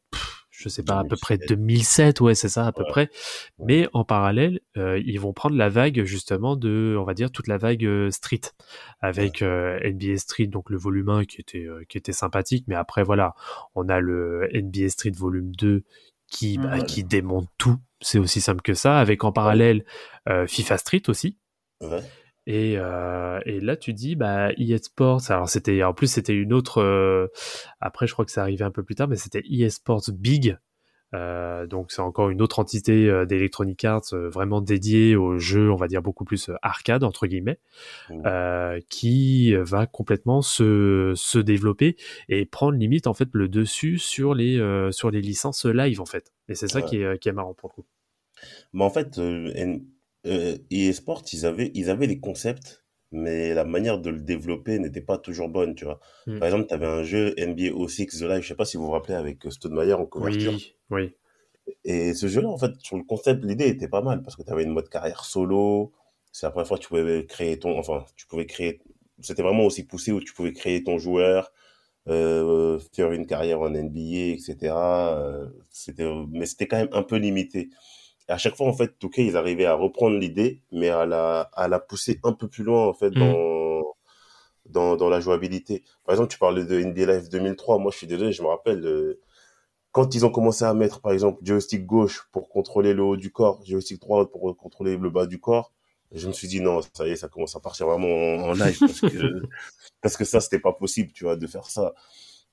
[0.56, 3.10] je sais pas, à peu près 2007, ouais, c'est ça, à peu près.
[3.58, 7.46] Mais en parallèle, euh, ils vont prendre la vague justement de, on va dire, toute
[7.46, 8.40] la vague euh, street.
[9.00, 13.02] Avec euh, NBA Street, donc le volume 1 qui était qui était sympathique, mais après
[13.02, 13.34] voilà,
[13.74, 15.84] on a le NBA Street volume 2
[16.26, 17.76] qui bah, qui démonte tout.
[18.00, 19.84] C'est aussi simple que ça, avec en parallèle
[20.46, 21.38] FIFA Street aussi.
[22.46, 25.30] Et, euh, et là, tu dis, bah, eSports.
[25.30, 26.80] Alors, c'était, en plus, c'était une autre.
[26.80, 27.26] Euh,
[27.80, 30.56] après, je crois que ça arrivait un peu plus tard, mais c'était eSports Big.
[31.14, 35.88] Euh, donc, c'est encore une autre entité d'Electronic Arts vraiment dédiée aux jeux, on va
[35.88, 37.58] dire beaucoup plus arcade entre guillemets,
[38.10, 38.80] mmh.
[38.88, 41.96] qui va complètement se, se développer
[42.28, 44.58] et prendre limite en fait le dessus sur les
[44.90, 46.32] sur les licences live en fait.
[46.48, 47.88] Et c'est ça qui est qui est marrant pour le coup.
[48.72, 49.18] Mais en fait,
[50.26, 55.00] euh, eSport, ils avaient, ils avaient des concepts, mais la manière de le développer n'était
[55.00, 56.00] pas toujours bonne, tu vois.
[56.26, 56.38] Hmm.
[56.38, 58.86] Par exemple, tu avais un jeu NBA 06 The Live, je sais pas si vous
[58.86, 60.52] vous rappelez, avec Stoudemire en couverture.
[60.52, 61.14] Oui, oui.
[61.84, 64.52] Et ce jeu-là, en fait, sur le concept, l'idée était pas mal, parce que tu
[64.52, 65.92] avais une mode carrière solo,
[66.32, 68.80] c'est la première fois que tu pouvais créer ton, enfin, tu pouvais créer,
[69.20, 71.50] c'était vraiment aussi poussé où tu pouvais créer ton joueur,
[72.08, 74.56] euh, faire une carrière en NBA, etc.
[74.74, 77.70] Euh, c'était, mais c'était quand même un peu limité
[78.28, 81.68] à chaque fois, en fait, Touquet, ils arrivaient à reprendre l'idée, mais à la, à
[81.68, 83.18] la pousser un peu plus loin, en fait, mm.
[83.18, 83.82] dans,
[84.66, 85.84] dans, dans la jouabilité.
[86.04, 87.78] Par exemple, tu parlais de NBA Live 2003.
[87.78, 89.20] Moi, je suis désolé, je me rappelle, euh,
[89.92, 93.32] quand ils ont commencé à mettre, par exemple, joystick gauche pour contrôler le haut du
[93.32, 95.72] corps, joystick droit pour contrôler le bas du corps,
[96.12, 98.08] je me suis dit non, ça y est, ça commence à partir vraiment
[98.44, 99.42] en, live parce que,
[100.02, 101.94] parce que ça, c'était pas possible, tu vois, de faire ça.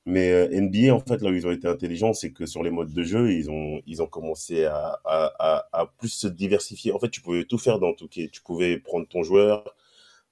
[0.05, 2.71] Mais euh, NBA, en fait, là où ils ont été intelligents, c'est que sur les
[2.71, 6.91] modes de jeu, ils ont, ils ont commencé à, à, à, plus se diversifier.
[6.91, 8.07] En fait, tu pouvais tout faire dans tout.
[8.09, 9.75] Tu pouvais prendre ton joueur.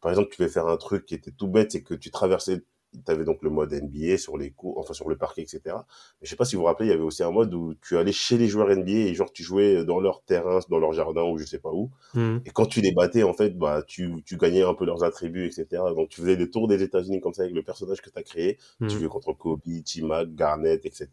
[0.02, 2.64] Par exemple, tu pouvais faire un truc qui était tout bête, c'est que tu traversais
[2.94, 5.62] tu avais donc le mode NBA sur les cours, enfin sur le parquet, etc.
[5.66, 7.74] Mais je sais pas si vous vous rappelez, il y avait aussi un mode où
[7.82, 10.94] tu allais chez les joueurs NBA et genre tu jouais dans leur terrain, dans leur
[10.94, 11.90] jardin ou je sais pas où.
[12.14, 12.38] Hmm.
[12.46, 15.46] Et quand tu les battais, en fait, bah tu, tu gagnais un peu leurs attributs,
[15.46, 15.84] etc.
[15.96, 18.24] Donc tu faisais le tour des États-Unis comme ça avec le personnage que tu as
[18.24, 18.58] créé.
[18.80, 18.90] Tu hmm.
[18.90, 21.08] jouais contre Kobe, T-Mac, Garnett, etc.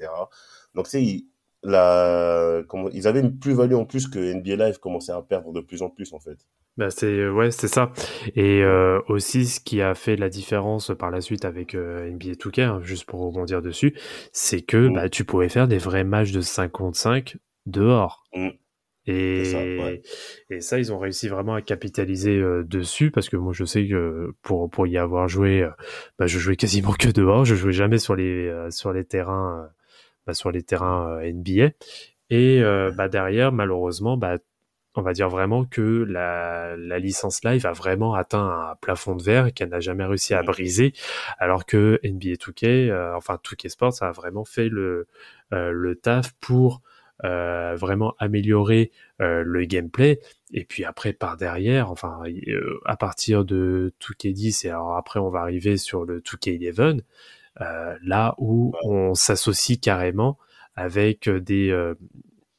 [0.75, 1.25] Donc c'est
[1.63, 5.61] la, comment, ils avaient une plus-value en plus que NBA Live commençait à perdre de
[5.61, 6.39] plus en plus en fait.
[6.79, 7.93] Bah c'est euh, ouais c'est ça
[8.37, 12.35] et euh, aussi ce qui a fait la différence par la suite avec euh, NBA
[12.35, 13.97] 2K hein, juste pour rebondir dessus
[14.33, 14.93] c'est que mmh.
[14.93, 18.49] bah, tu pouvais faire des vrais matchs de 55 dehors mmh.
[19.07, 19.59] et ça,
[20.51, 24.33] et ça ils ont réussi vraiment à capitaliser dessus parce que moi je sais que
[24.43, 25.69] pour pour y avoir joué
[26.17, 29.69] bah, je jouais quasiment que dehors je jouais jamais sur les sur les terrains
[30.29, 31.71] bah, sur les terrains NBA
[32.31, 32.63] et
[32.95, 34.37] bah derrière malheureusement bah
[34.99, 39.53] on va dire vraiment que la, licence live a vraiment atteint un plafond de verre
[39.55, 40.93] qu'elle n'a jamais réussi à briser,
[41.39, 45.07] alors que NBA 2K, euh, enfin 2K Sports a vraiment fait le,
[45.53, 46.83] euh, le taf pour
[47.25, 50.21] euh, vraiment améliorer le gameplay.
[50.53, 52.23] Et puis après par derrière, enfin
[52.85, 57.01] à partir de 2K10 et alors après on va arriver sur le 2K11,
[57.59, 60.39] là où on s'associe carrément
[60.75, 61.73] avec des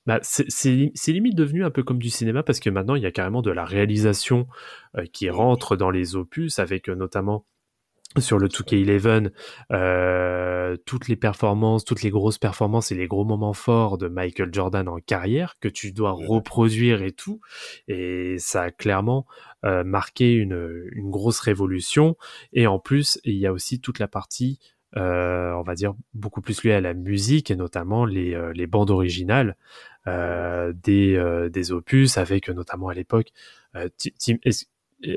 [0.05, 3.11] bah, c'est limite devenu un peu comme du cinéma parce que maintenant il y a
[3.11, 4.47] carrément de la réalisation
[5.13, 7.45] qui rentre dans les opus avec notamment
[8.17, 9.31] sur le 2K11,
[9.71, 14.49] euh, toutes les performances, toutes les grosses performances et les gros moments forts de Michael
[14.51, 17.39] Jordan en carrière que tu dois reproduire et tout.
[17.87, 19.27] Et ça a clairement
[19.63, 22.17] euh, marqué une, une, grosse révolution.
[22.51, 26.41] Et en plus, il y a aussi toute la partie, euh, on va dire, beaucoup
[26.41, 29.55] plus liée à la musique et notamment les, euh, les bandes originales
[30.07, 33.29] euh, des, euh, des opus avec notamment à l'époque.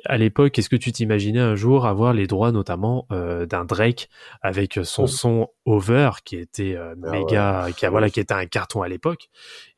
[0.05, 4.09] à l'époque, est-ce que tu t'imaginais un jour avoir les droits notamment euh, d'un Drake
[4.41, 8.47] avec son son Over qui était euh, ah méga, qui a, voilà, qui était un
[8.47, 9.29] carton à l'époque,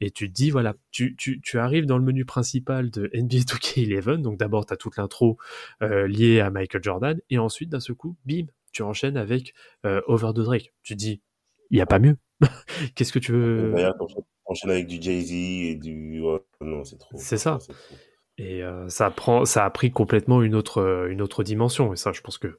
[0.00, 3.44] et tu te dis voilà, tu, tu, tu arrives dans le menu principal de NBA
[3.44, 5.38] 2K11, donc d'abord tu as toute l'intro
[5.82, 9.54] euh, liée à Michael Jordan, et ensuite d'un seul coup, bim, tu enchaînes avec
[9.86, 10.74] euh, Over de Drake.
[10.82, 11.22] Tu te dis,
[11.70, 12.18] il y a pas mieux.
[12.94, 13.74] Qu'est-ce que tu veux
[14.46, 16.22] Enchaîne avec du Jay Z et du,
[16.60, 17.16] non c'est trop.
[17.16, 17.58] C'est ça.
[18.36, 21.94] Et euh, ça, prend, ça a pris complètement une autre, euh, une autre dimension.
[21.94, 22.58] Et ça, je pense que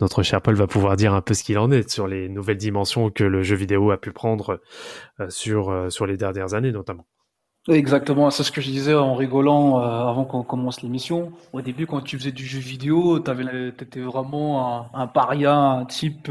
[0.00, 2.56] notre cher Paul va pouvoir dire un peu ce qu'il en est sur les nouvelles
[2.56, 4.62] dimensions que le jeu vidéo a pu prendre
[5.28, 7.06] sur, sur les dernières années, notamment.
[7.70, 11.32] Exactement, c'est ce que je disais en rigolant avant qu'on commence l'émission.
[11.52, 13.30] Au début, quand tu faisais du jeu vidéo, tu
[13.80, 16.30] étais vraiment un, paria, un type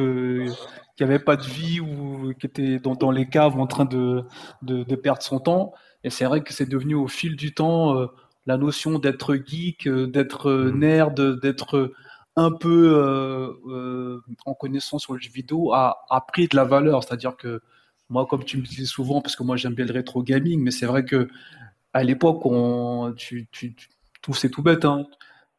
[0.98, 4.26] qui avait pas de vie ou qui était dans, dans les caves en train de,
[4.62, 5.74] de, de perdre son temps.
[6.04, 8.10] Et c'est vrai que c'est devenu au fil du temps
[8.50, 10.80] la notion d'être geek, euh, d'être euh, mm.
[10.80, 11.94] nerd, d'être euh,
[12.36, 12.96] un peu
[14.46, 17.04] en connaissance sur le jeu vidéo a, pris de la valeur.
[17.04, 17.62] C'est-à-dire que
[18.10, 20.72] moi, comme tu me disais souvent, parce que moi j'aime bien le rétro gaming, mais
[20.72, 21.30] c'est vrai que
[21.94, 22.44] à l'époque,
[23.18, 23.48] tu,
[24.22, 24.86] tout c'est tout bête.
[24.86, 25.06] Hein.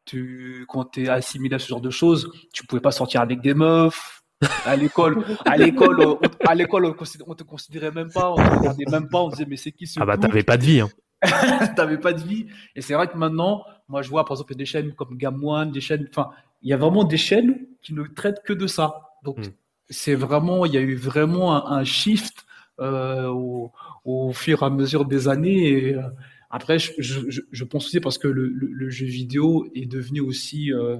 [0.05, 3.41] Tu, quand tu es assimilé à ce genre de choses, tu pouvais pas sortir avec
[3.41, 4.23] des meufs.
[4.65, 6.95] À l'école, à l'école, à l'école,
[7.27, 9.85] on, te considérait même pas, on te regardait même pas, on disait mais c'est qui
[9.85, 10.81] ce Ah bah t'avais pas de vie.
[10.81, 10.89] Hein.
[11.75, 12.47] t'avais pas de vie.
[12.75, 15.39] Et c'est vrai que maintenant, moi, je vois, par exemple, des chaînes comme Game
[15.71, 16.31] des chaînes, enfin,
[16.63, 19.11] il y a vraiment des chaînes qui ne traitent que de ça.
[19.23, 19.51] Donc, hmm.
[19.91, 22.45] C'est vraiment, il y a eu vraiment un, shift
[22.79, 25.69] euh, au, fur et à mesure des années.
[25.69, 26.01] Et, euh,
[26.49, 30.97] après, je, pense aussi parce que le, jeu vidéo est devenu aussi, euh,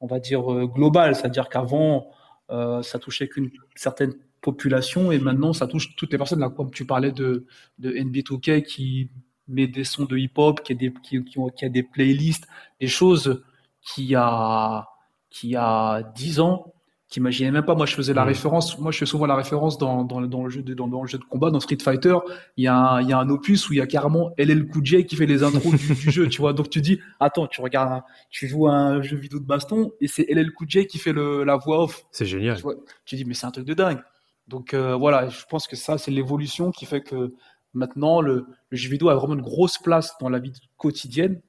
[0.00, 1.14] on va dire, global.
[1.14, 2.10] C'est-à-dire qu'avant,
[2.48, 6.40] ça touchait qu'une certaine population et maintenant, ça touche toutes les personnes.
[6.40, 7.46] Là, comme tu parlais de,
[7.78, 9.10] de NB2K qui
[9.48, 12.46] met des sons de hip-hop, qui a des, qui, qui, a des playlists,
[12.80, 13.42] des choses
[13.80, 14.88] qui a,
[15.30, 16.72] qui a 10 ans,
[17.12, 17.74] t'imaginais même pas.
[17.74, 18.78] Moi, je faisais la référence.
[18.78, 21.08] Moi, je fais souvent la référence dans, dans, dans le jeu de, dans, dans, le
[21.08, 22.16] jeu de combat, dans Street Fighter.
[22.56, 24.66] Il y a un, il y a un opus où il y a carrément LL
[24.66, 26.52] Cool J qui fait les intros du, du, jeu, tu vois.
[26.52, 30.08] Donc, tu dis, attends, tu regardes, tu joues à un jeu vidéo de baston et
[30.08, 32.04] c'est LL Cool J qui fait le, la voix off.
[32.10, 32.56] C'est génial.
[32.56, 34.00] Tu, vois, tu dis, mais c'est un truc de dingue.
[34.48, 37.32] Donc, euh, voilà, je pense que ça, c'est l'évolution qui fait que
[37.74, 41.40] Maintenant, le, jeu vidéo a vraiment une grosse place dans la vie quotidienne.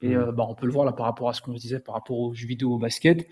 [0.00, 0.18] Et mm.
[0.18, 2.18] euh, bah, on peut le voir là par rapport à ce qu'on disait par rapport
[2.18, 3.26] aux jeux vidéo au basket.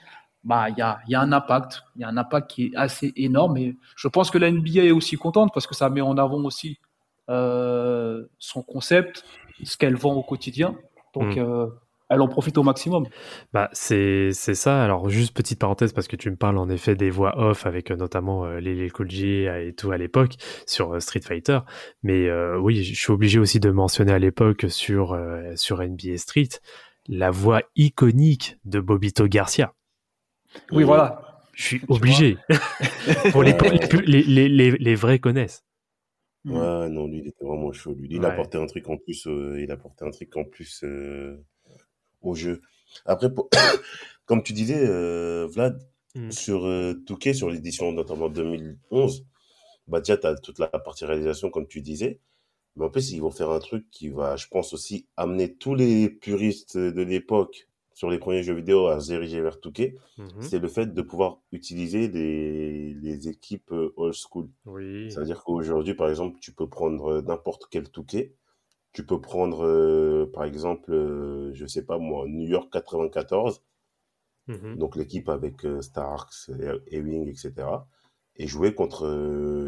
[0.45, 1.85] Bah, il y a, y a, un impact.
[1.97, 3.57] Il y a un impact qui est assez énorme.
[3.57, 6.43] Et je pense que la NBA est aussi contente parce que ça met en avant
[6.45, 6.79] aussi
[7.31, 9.25] euh, son concept,
[9.63, 10.77] ce qu'elle vend au quotidien.
[11.15, 11.41] Donc, mm.
[11.41, 11.67] euh,
[12.11, 13.07] elle en profite au maximum.
[13.53, 14.83] Bah, c'est ça.
[14.83, 17.91] Alors, juste petite parenthèse, parce que tu me parles en effet des voix off avec
[17.91, 18.91] euh, notamment euh, Lily
[19.49, 20.35] et tout à l'époque
[20.67, 21.61] sur euh, Street Fighter.
[22.03, 25.19] Mais oui, je suis obligé aussi de mentionner à l'époque sur,
[25.57, 26.49] sur NBA Street
[27.07, 29.75] la voix iconique de Bobito Garcia.
[30.73, 31.43] Oui, voilà.
[31.53, 32.37] Je suis obligé.
[33.33, 33.57] Pour les,
[34.07, 35.65] les, les, les, vrais connaissent.
[36.45, 37.95] Ouais, non, lui, il était vraiment chaud.
[37.95, 39.27] Lui, il a apporté un truc en plus.
[39.27, 40.85] il a apporté un truc en plus
[42.25, 42.61] au jeu.
[43.05, 43.29] Après,
[44.27, 45.81] comme tu disais, euh, Vlad,
[46.15, 46.31] mmh.
[46.31, 49.27] sur euh, Touquet, sur l'édition notamment 2011,
[49.87, 52.21] bah déjà, tu as toute la partie réalisation, comme tu disais.
[52.77, 55.75] Mais en plus, ils vont faire un truc qui va, je pense aussi, amener tous
[55.75, 59.97] les puristes de l'époque sur les premiers jeux vidéo à se diriger vers Touquet.
[60.19, 64.49] Mmh c'est le fait de pouvoir utiliser les, les équipes euh, old school.
[64.67, 65.11] Oui.
[65.11, 68.35] C'est-à-dire qu'aujourd'hui, par exemple, tu peux prendre n'importe quel Touquet
[68.95, 73.63] tu peux prendre, euh, par exemple, euh, je sais pas moi, New York 94,
[74.47, 74.77] mhm.
[74.77, 76.49] donc l'équipe avec euh, Starks,
[76.87, 77.53] Ewing, etc.,
[78.37, 79.07] et jouer contre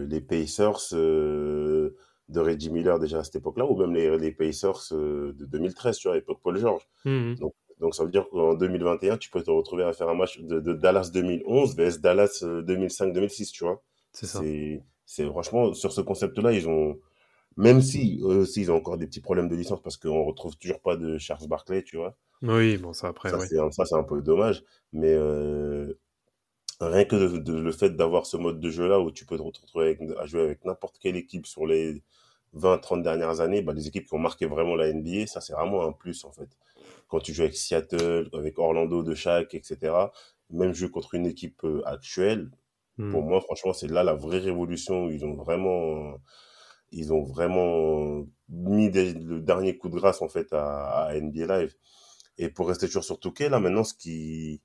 [0.08, 1.94] les Pacers de
[2.34, 6.14] Reggie Miller déjà à cette époque-là, ou même les, les Pacers de 2013, tu vois,
[6.14, 6.82] à l'époque Paul George.
[7.04, 7.36] Mhm.
[7.36, 10.40] Donc, donc, ça veut dire qu'en 2021, tu peux te retrouver à faire un match
[10.40, 13.82] de, de Dallas 2011 vs Dallas 2005-2006, tu vois.
[14.12, 14.40] C'est ça.
[15.04, 16.98] C'est franchement, sur ce concept-là, ils ont
[17.56, 20.56] même si eux aussi, ils ont encore des petits problèmes de licence parce qu'on retrouve
[20.56, 22.16] toujours pas de Charles Barkley, tu vois.
[22.42, 24.62] Oui, bon, ça après, ça, c'est, ça, c'est un peu dommage.
[24.92, 25.94] Mais, euh,
[26.80, 30.26] rien que le fait d'avoir ce mode de jeu-là où tu peux te retrouver à
[30.26, 32.02] jouer avec n'importe quelle équipe sur les
[32.52, 35.54] 20, 30 dernières années, bah, les équipes qui ont marqué vraiment la NBA, ça c'est
[35.54, 36.48] vraiment un plus en fait.
[37.08, 39.92] Quand tu joues avec Seattle, avec Orlando de chaque, etc.,
[40.50, 42.50] même jouer contre une équipe euh, actuelle,
[42.96, 43.28] pour hmm.
[43.28, 46.18] moi franchement c'est là la vraie révolution où ils ont vraiment
[46.92, 51.74] ils ont vraiment mis le dernier coup de grâce en fait à, à NBA Live.
[52.38, 54.62] Et pour rester toujours sur Touquet, là maintenant ce qui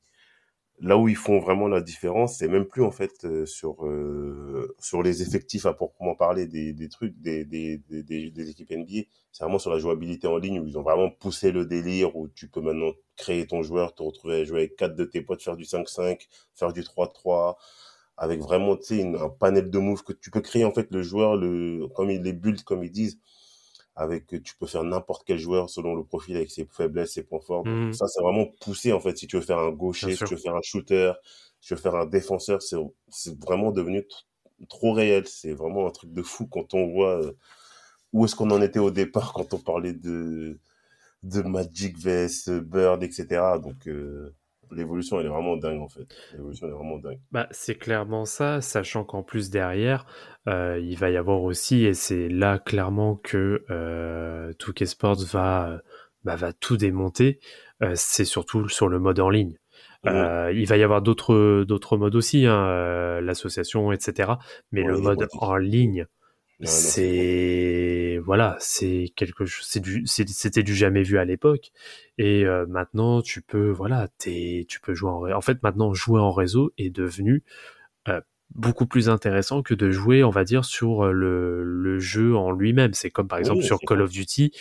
[0.82, 4.76] là où ils font vraiment la différence, c'est même plus en fait euh, sur euh,
[4.80, 9.44] sur les effectifs à proprement parler des, des trucs des, des, des, équipes NBA, c'est
[9.44, 12.48] vraiment sur la jouabilité en ligne où ils ont vraiment poussé le délire où tu
[12.50, 15.56] peux maintenant créer ton joueur, te retrouver à jouer avec quatre de tes potes, faire
[15.56, 17.56] du 5-5, faire du 3-3
[18.17, 21.04] avec vraiment tu sais un panel de moves que tu peux créer en fait le
[21.04, 23.20] joueur le comme il les build comme ils disent
[23.95, 27.41] avec tu peux faire n'importe quel joueur selon le profil avec ses faiblesses, ses points
[27.41, 27.65] forts.
[27.65, 27.93] Mmh.
[27.93, 29.17] Ça, c'est vraiment poussé en fait.
[29.17, 31.13] Si tu veux faire un gaucher, si tu veux faire un shooter,
[31.60, 34.06] si tu veux faire un défenseur, c'est vraiment devenu
[34.69, 35.27] trop réel.
[35.27, 37.34] C'est vraiment un truc de fou quand on voit euh,
[38.13, 40.60] où est-ce qu'on en était au départ quand on parlait de
[41.23, 43.25] de Magic vs Bird, etc.
[43.62, 44.34] Donc euh,
[44.72, 46.08] l'évolution elle est vraiment dingue en fait.
[46.34, 47.20] L'évolution est vraiment dingue.
[47.32, 50.06] Bah, c'est clairement ça, sachant qu'en plus derrière,
[50.48, 55.82] euh, il va y avoir aussi, et c'est là clairement que euh, 2 Sports va,
[56.24, 57.40] bah, va tout démonter,
[57.84, 59.58] euh, c'est surtout sur le mode en ligne.
[60.08, 64.32] Euh, il va y avoir d'autres d'autres modes aussi, hein, euh, l'association, etc.
[64.72, 66.08] Mais le mode en ligne,
[66.63, 71.71] c'est voilà, c'est quelque chose, c'est du, c'était du jamais vu à l'époque.
[72.17, 76.19] Et euh, maintenant, tu peux voilà, t'es, tu peux jouer en, en fait maintenant jouer
[76.19, 77.43] en réseau est devenu
[78.56, 82.52] beaucoup plus intéressant que de jouer, on va dire, sur euh, le, le jeu en
[82.52, 82.94] lui-même.
[82.94, 84.52] C'est comme par exemple sur Call of Duty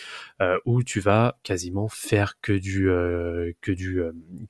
[0.40, 4.00] euh, où tu vas quasiment faire que du euh, que du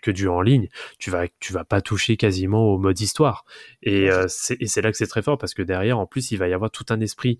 [0.03, 0.69] que du en ligne.
[0.99, 3.45] Tu vas tu vas pas toucher quasiment au mode histoire.
[3.83, 6.53] Et c'est là que c'est très fort parce que derrière, en plus, il va y
[6.53, 7.39] avoir tout un esprit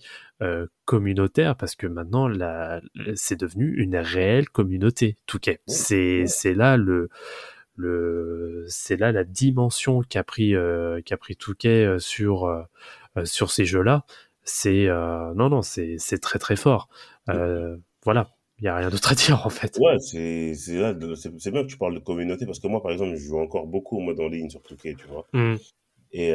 [0.85, 2.31] communautaire parce que maintenant,
[3.15, 5.17] c'est devenu une réelle communauté.
[5.27, 7.09] Tout c'est c'est là le
[7.77, 12.63] le c'est là la dimension qu'a pris euh, qu'a pris Touquet euh, sur euh,
[13.25, 14.05] sur ces jeux-là.
[14.43, 16.89] C'est non non c'est c'est très très fort.
[18.05, 19.79] voilà, il y a rien d'autre à dire en fait.
[19.81, 20.77] Ouais, c'est c'est
[21.39, 23.67] c'est bien que tu parles de communauté parce que moi par exemple je joue encore
[23.67, 25.27] beaucoup au mode en ligne sur Touquet, tu vois.
[25.33, 25.57] Mmh.
[26.13, 26.33] Et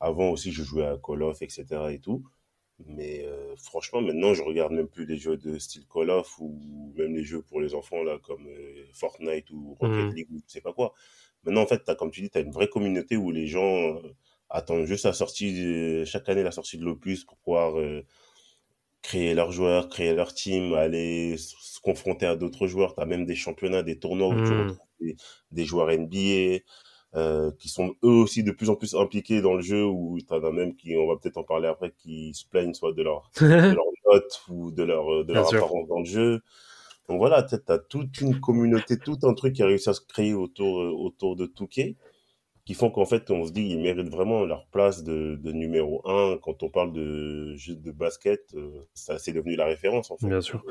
[0.00, 2.24] avant aussi je jouais à Call of etc et tout.
[2.86, 6.92] Mais euh, franchement, maintenant, je regarde même plus les jeux de style Call of ou
[6.96, 10.14] même les jeux pour les enfants là comme euh, Fortnite ou Rocket mmh.
[10.14, 10.92] League ou je sais pas quoi.
[11.44, 13.96] Maintenant, en fait, as, comme tu dis, tu as une vraie communauté où les gens
[13.96, 14.14] euh,
[14.50, 17.74] attendent juste la sortie, chaque année la sortie de l'opus pour pouvoir
[19.00, 22.94] créer leurs joueurs, créer leur team, aller se confronter à d'autres joueurs.
[22.94, 24.60] Tu as même des championnats, des tournois où tu mmh.
[24.60, 25.16] retrouves des,
[25.50, 26.60] des joueurs NBA.
[27.14, 30.42] Euh, qui sont eux aussi de plus en plus impliqués dans le jeu, ou t'en
[30.42, 33.30] as même qui, on va peut-être en parler après, qui se plaignent soit de leur,
[33.40, 36.40] de leur note ou de leur, euh, de leur apparence dans le jeu.
[37.10, 40.00] Donc voilà, tu as toute une communauté, tout un truc qui a réussi à se
[40.00, 41.96] créer autour, euh, autour de Touquet,
[42.64, 46.00] qui font qu'en fait, on se dit, ils méritent vraiment leur place de, de numéro
[46.08, 46.38] un.
[46.38, 48.56] Quand on parle de jeu de basket,
[48.94, 50.28] ça c'est devenu la référence, en fait.
[50.28, 50.64] Bien sûr.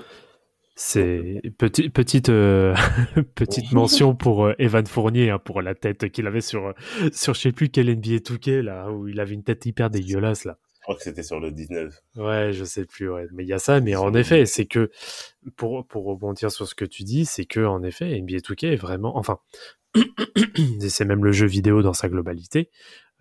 [0.84, 2.74] C'est petite petite euh,
[3.36, 6.74] petite mention pour euh, Evan Fournier hein, pour la tête qu'il avait sur
[7.14, 10.44] sur je sais plus quel NBA Touquet là où il avait une tête hyper dégueulasse
[10.44, 10.58] là.
[10.74, 11.94] Je crois que c'était sur le 19.
[12.16, 14.90] Ouais, je sais plus ouais, mais il y a ça mais en effet, c'est que
[15.56, 18.82] pour pour rebondir sur ce que tu dis, c'est que en effet, NBA Touquet est
[18.82, 19.38] vraiment enfin
[20.80, 22.72] c'est même le jeu vidéo dans sa globalité,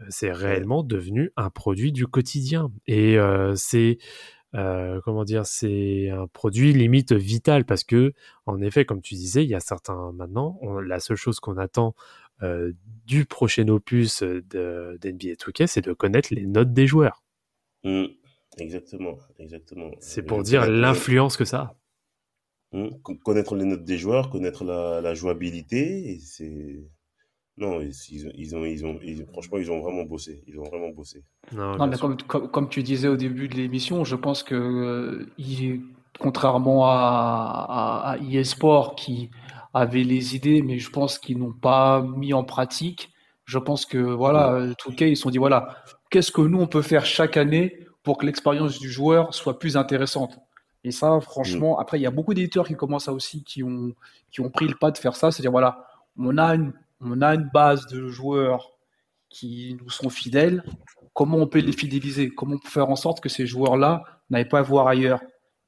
[0.01, 2.73] euh, c'est réellement devenu un produit du quotidien.
[2.87, 3.19] Et
[3.55, 3.99] c'est
[4.55, 8.13] euh, comment dire, c'est un produit limite vital parce que,
[8.47, 11.95] en effet, comme tu disais, il y a certains maintenant, la seule chose qu'on attend
[12.43, 12.73] euh,
[13.07, 17.23] du prochain opus d'NBA 2K, c'est de connaître les notes des joueurs.
[17.85, 18.07] Mmh.
[18.59, 19.91] exactement, exactement.
[20.01, 21.77] C'est pour dire l'influence que ça a.
[22.73, 22.89] Mmh.
[23.25, 26.85] Connaître les notes des joueurs, connaître la, la jouabilité, c'est
[27.61, 28.99] non, ils, ont, ils, ont,
[29.33, 30.43] franchement, ils ont vraiment bossé.
[30.47, 31.23] Ils ont vraiment bossé.
[31.53, 35.79] Non, mais comme, comme, tu disais au début de l'émission, je pense que euh,
[36.19, 39.31] contrairement à, à, eSport qui
[39.75, 43.11] avait les idées, mais je pense qu'ils n'ont pas mis en pratique.
[43.45, 45.77] Je pense que voilà, euh, tout cas, ils se sont dit voilà,
[46.11, 49.77] qu'est-ce que nous on peut faire chaque année pour que l'expérience du joueur soit plus
[49.77, 50.39] intéressante?
[50.83, 51.81] Et ça, franchement, mm.
[51.83, 53.93] après, il y a beaucoup d'éditeurs qui commencent à aussi, qui ont,
[54.31, 55.87] qui ont pris le pas de faire ça, c'est-à-dire voilà,
[56.17, 58.73] on a une on a une base de joueurs
[59.29, 60.63] qui nous sont fidèles.
[61.15, 62.31] Comment on peut les fidéliser?
[62.31, 65.21] Comment on peut faire en sorte que ces joueurs-là n'aillent pas à voir ailleurs?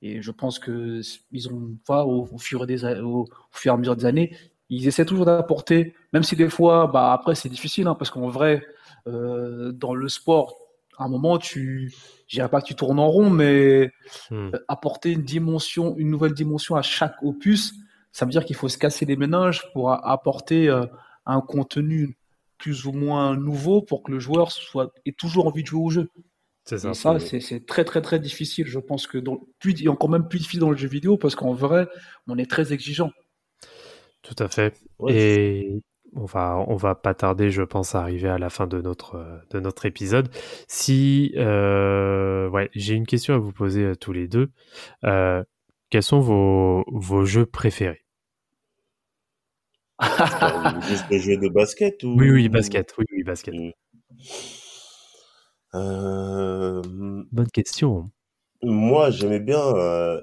[0.03, 3.97] Et je pense que ils ont, au, fur et des, au, fur et à mesure
[3.97, 4.37] des années,
[4.69, 8.29] ils essaient toujours d'apporter, même si des fois, bah après c'est difficile, hein, parce qu'en
[8.29, 8.65] vrai,
[9.07, 10.57] euh, dans le sport,
[10.99, 11.93] à un moment, tu,
[12.27, 13.93] je dirais pas que tu tournes en rond, mais
[14.31, 14.51] Hmm.
[14.55, 17.75] euh, apporter une dimension, une nouvelle dimension à chaque opus,
[18.13, 20.85] ça veut dire qu'il faut se casser les méninges pour apporter euh,
[21.27, 22.17] un contenu
[22.59, 25.91] plus ou moins nouveau pour que le joueur soit ait toujours envie de jouer au
[25.91, 26.09] jeu.
[26.65, 26.91] C'est ça.
[26.91, 28.67] Et ça, c'est très très très difficile.
[28.67, 31.17] Je pense que dans, plus, il est encore même plus difficile dans le jeu vidéo
[31.17, 31.89] parce qu'en vrai,
[32.29, 33.11] on est très exigeant.
[34.23, 34.79] Tout à fait.
[35.01, 35.83] Ouais, Et
[36.15, 39.17] on va, on va pas tarder, je pense, à arriver à la fin de notre,
[39.17, 40.29] euh, de notre épisode.
[40.69, 44.51] Si, euh, ouais, j'ai une question à vous poser à tous les deux.
[45.05, 45.43] Euh,
[45.91, 48.02] quels sont vos, vos jeux préférés?
[50.89, 52.95] juste jeux de basket ou Oui, oui, basket.
[52.99, 53.55] Oui, oui, basket.
[53.55, 53.71] Mm.
[55.75, 56.83] Euh,
[57.31, 58.11] Bonne question.
[58.63, 60.21] moi, j'aimais bien euh,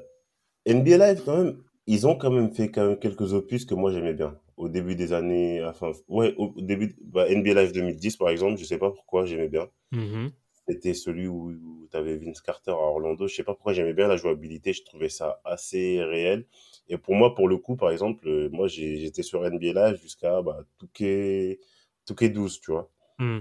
[0.68, 1.58] NBA Live quand même.
[1.88, 4.38] Ils ont quand même fait quand même quelques opus que moi j'aimais bien.
[4.58, 8.66] Au début des années, enfin, ouais, au début, bah, NBA Live 2010 par exemple, je
[8.66, 9.68] sais pas pourquoi j'aimais bien.
[9.92, 10.32] Mhm.
[10.68, 11.56] C'était celui où,
[11.90, 13.28] tu avais Vince Carter à Orlando.
[13.28, 14.74] Je sais pas pourquoi j'aimais bien la jouabilité.
[14.74, 16.46] Je trouvais ça assez réel.
[16.90, 20.42] Et pour moi, pour le coup, par exemple, euh, moi j'étais sur NBA Live jusqu'à
[20.42, 21.60] bah, Touquet,
[22.06, 22.90] Touquet 12, tu vois.
[23.20, 23.40] Mm.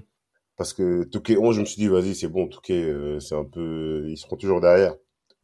[0.56, 3.44] Parce que Touquet 11, je me suis dit, vas-y, c'est bon, Touquet, euh, c'est un
[3.44, 4.04] peu.
[4.08, 4.94] Ils seront toujours derrière.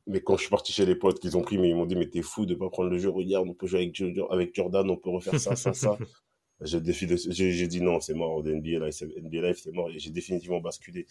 [0.06, 1.96] Mais quand je suis parti chez les potes qu'ils ont pris, mais ils m'ont dit,
[1.96, 3.08] mais t'es fou de pas prendre le jeu.
[3.08, 5.96] Regarde, on peut jouer avec, Jo- avec Jordan, on peut refaire ça, ça, ça.
[6.60, 8.42] J'ai de- j'ai dit non, c'est mort.
[8.42, 9.90] de NBA Live, c'est- NBA Live, c'est mort.
[9.90, 11.06] Et j'ai définitivement basculé.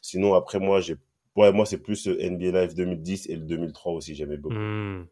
[0.00, 0.96] Sinon, après, moi, j'ai.
[1.36, 4.54] Ouais, moi, c'est plus NBA Live 2010 et le 2003 aussi, j'aimais beaucoup.
[4.54, 5.06] Mm.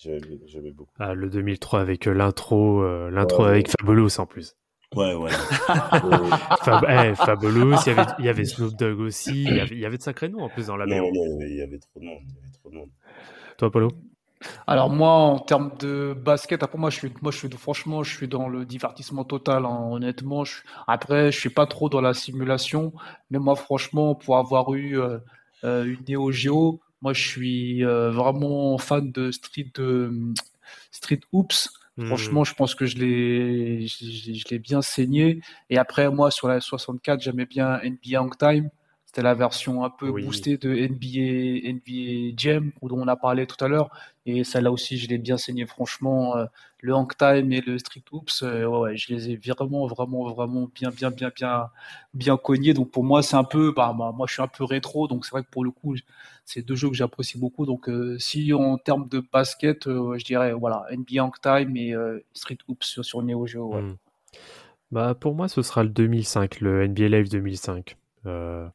[0.00, 0.92] J'aimais beaucoup.
[0.98, 3.74] Ah, le 2003 avec euh, l'intro, euh, l'intro Ouais, avec ouais.
[3.80, 4.56] Fabulous en plus.
[4.96, 5.30] Ouais, ouais.
[6.64, 9.74] Fab- eh, Fabulous, il y avait, il y avait Snoop Dogg aussi, il y avait,
[9.76, 10.96] il y avait de sacrés noms en plus dans la non,
[11.42, 12.22] il y avait trop de monde.
[12.28, 12.88] Il y avait trop de monde.
[13.56, 13.92] Toi, Polo?
[14.66, 18.16] Alors moi, en termes de basket, après moi, je suis, moi, je suis, franchement, je
[18.16, 19.64] suis dans le divertissement total.
[19.66, 22.92] hein, honnêtement, je, après, je suis pas trop dans la simulation,
[23.30, 25.18] mais moi, franchement, pour avoir eu euh,
[25.62, 30.12] une Neo Geo, moi, je suis euh, vraiment fan de Street, de,
[30.90, 31.68] Street Hoops.
[31.96, 32.06] Hmm.
[32.06, 35.40] Franchement, je pense que je l'ai, je, je- je l'ai bien saigné.
[35.70, 38.70] Et après, moi, sur la 64, j'aimais bien NBA Hang Time.
[39.10, 40.22] C'était la version un peu Oui.
[40.24, 43.90] boostée de NBA, NBA Jam, dont on a parlé tout à l'heure.
[44.24, 46.36] Et celle-là aussi, je l'ai bien saigné, franchement.
[46.36, 46.44] euh,
[46.78, 50.70] le Hang Time et le Street Hoops, euh, ouais, je les ai vraiment, vraiment, vraiment
[50.72, 51.70] bien, bien, bien, bien,
[52.14, 52.72] bien cognés.
[52.72, 55.08] Donc pour moi, c'est un peu, bah, bah, moi, je suis un peu rétro.
[55.08, 55.96] Donc c'est vrai que pour le coup,
[56.44, 57.66] c'est deux jeux que j'apprécie beaucoup.
[57.66, 61.94] Donc euh, si en termes de basket, je dirais, voilà, NBA Hang Time et
[62.32, 63.74] Street Hoops sur, sur Neo Geo.
[63.74, 63.82] ouais.
[63.82, 63.96] Hmm.
[64.92, 67.96] Bah, pour moi, ce sera le 2005, le NBA Live 2005.
[68.26, 68.68] Euh,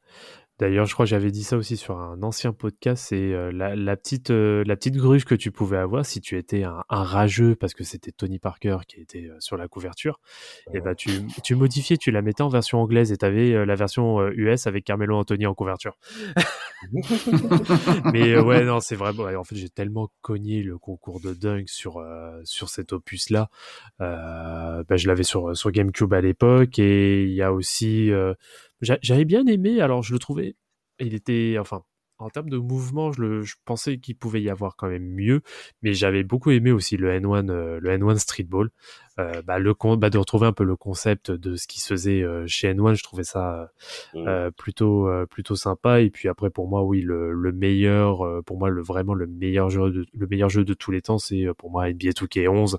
[0.57, 3.75] D'ailleurs, je crois que j'avais dit ça aussi sur un ancien podcast, c'est euh, la,
[3.75, 7.03] la petite, euh, la petite gruge que tu pouvais avoir si tu étais un, un
[7.03, 10.21] rageux, parce que c'était Tony Parker qui était euh, sur la couverture,
[10.73, 11.09] et bah tu,
[11.43, 14.85] tu modifiais, tu la mettais en version anglaise et tu avais la version US avec
[14.85, 15.97] Carmelo Anthony en couverture.
[18.13, 19.23] Mais ouais, non, c'est vraiment.
[19.23, 22.01] ouais, en fait, j'ai tellement cogné le concours de dunk sur
[22.43, 23.49] sur cet opus-là.
[23.99, 28.11] Bah, je l'avais sur sur GameCube à l'époque et il y a aussi.
[28.81, 29.81] J'a- J'avais bien aimé.
[29.81, 30.55] Alors, je le trouvais.
[30.99, 31.57] Il était.
[31.59, 31.83] Enfin.
[32.17, 35.41] En termes de mouvement, je, le, je pensais qu'il pouvait y avoir quand même mieux,
[35.81, 38.69] mais j'avais beaucoup aimé aussi le N1, euh, le N1 Streetball.
[39.17, 41.87] Euh, bah, le con, bah, de retrouver un peu le concept de ce qui se
[41.87, 43.69] faisait euh, chez N1, je trouvais ça
[44.13, 44.27] Mm.
[44.27, 48.69] euh, plutôt plutôt sympa et puis après pour moi oui le, le meilleur pour moi
[48.69, 51.69] le vraiment le meilleur jeu de, le meilleur jeu de tous les temps c'est pour
[51.71, 52.77] moi NBA 2K11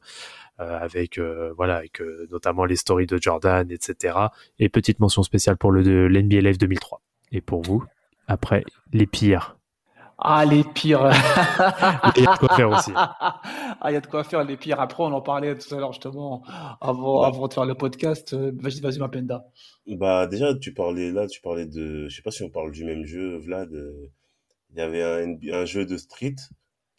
[0.58, 4.16] euh, avec euh, voilà avec euh, notamment les stories de Jordan etc
[4.58, 7.84] et petite mention spéciale pour le Live 2003 et pour vous?
[8.26, 9.58] Après les pires
[10.18, 11.10] Ah, les pires.
[12.16, 14.56] il y a de quoi faire aussi Ah, il y a de quoi faire, les
[14.56, 14.80] pires.
[14.80, 16.42] Après, on en parlait tout à l'heure, justement,
[16.80, 17.26] avant, Ouais.
[17.26, 18.32] avant de faire le podcast.
[18.32, 19.44] Euh, Vas-y, vas-y, ma penda.
[19.86, 22.08] Bah, déjà, tu parlais là, tu parlais de.
[22.08, 23.72] Je sais pas si on parle du même jeu, Vlad.
[23.72, 24.10] euh,
[24.70, 25.02] Il y avait
[25.52, 26.36] un, jeu de street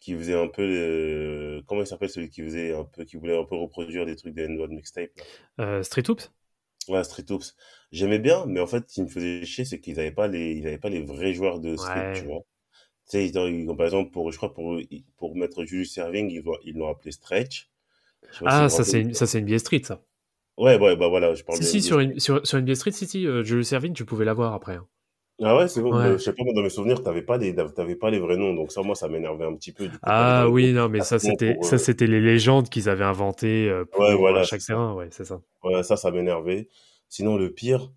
[0.00, 0.64] qui faisait un peu.
[0.66, 3.04] le- Comment il s'appelle celui qui faisait un peu.
[3.04, 5.10] Qui voulait un peu reproduire des trucs de N1 Mixtape.
[5.60, 6.30] Euh, Street Hoops?
[6.88, 7.54] Ouais, Street Hoops.
[7.92, 10.52] J'aimais bien, mais en fait, ce qui me faisait chier, c'est qu'ils avaient pas les,
[10.52, 12.12] ils avaient pas les vrais joueurs de street, Ouais.
[12.12, 12.40] tu vois.
[13.06, 14.78] Tu sais, ils ont- ils ont- par exemple, pour, je crois, pour,
[15.18, 17.70] pour mettre Julius Serving, ils l'ont, ils l'ont appelé Stretch.
[18.30, 19.08] Je sais pas si ah vous ça c'est rappelez.
[19.10, 20.02] une- ça c'est NBA Street ça
[20.58, 22.74] Ouais, ouais, bah voilà, je parle si de si NBA sur, une, sur, sur NBA
[22.74, 24.86] Street si si euh, Julius Erving tu pouvais l'avoir après hein.
[25.40, 25.92] Ah ouais, c'est bon.
[25.96, 26.02] Ouais.
[26.10, 28.36] bah, je sais pas, moi, dans mes souvenirs, t'avais pas les, t'avais pas les vrais
[28.36, 29.84] noms, donc ça, moi, ça m'énervait un petit peu.
[29.84, 32.20] Du coup, t'avais Ah oui, non, mais ça pratiquement c'était pour, ça euh, c'était les
[32.20, 34.74] légendes qu'ils avaient inventées euh, pour voilà, chaque ça.
[34.74, 35.40] terrain, ouais, c'est ça.
[35.62, 36.68] Ouais, ça, ça m'énervait.
[37.08, 37.92] Sinon, le pire,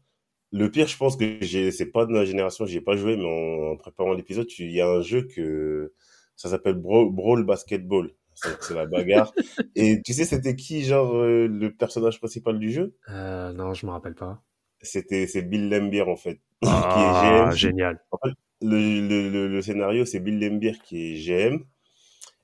[0.52, 3.18] le pire, je pense que j'ai, c'est pas de ma génération, j'y ai pas joué,
[3.18, 5.94] mais en, en préparant l'épisode, il y a un jeu que,
[6.36, 8.12] ça s'appelle Brawl, Brawl Basketball.
[8.34, 9.34] c'est la bagarre.
[9.76, 12.96] Et tu sais, c'était qui, genre, euh, le personnage principal du jeu?
[13.10, 14.42] Euh, Non, je me rappelle pas.
[14.82, 18.00] C'était c'est Bill Lembier en fait, ah, qui est génial.
[18.12, 21.60] En fait, le, le, le, scénario, c'est Bill Lembier qui est GM.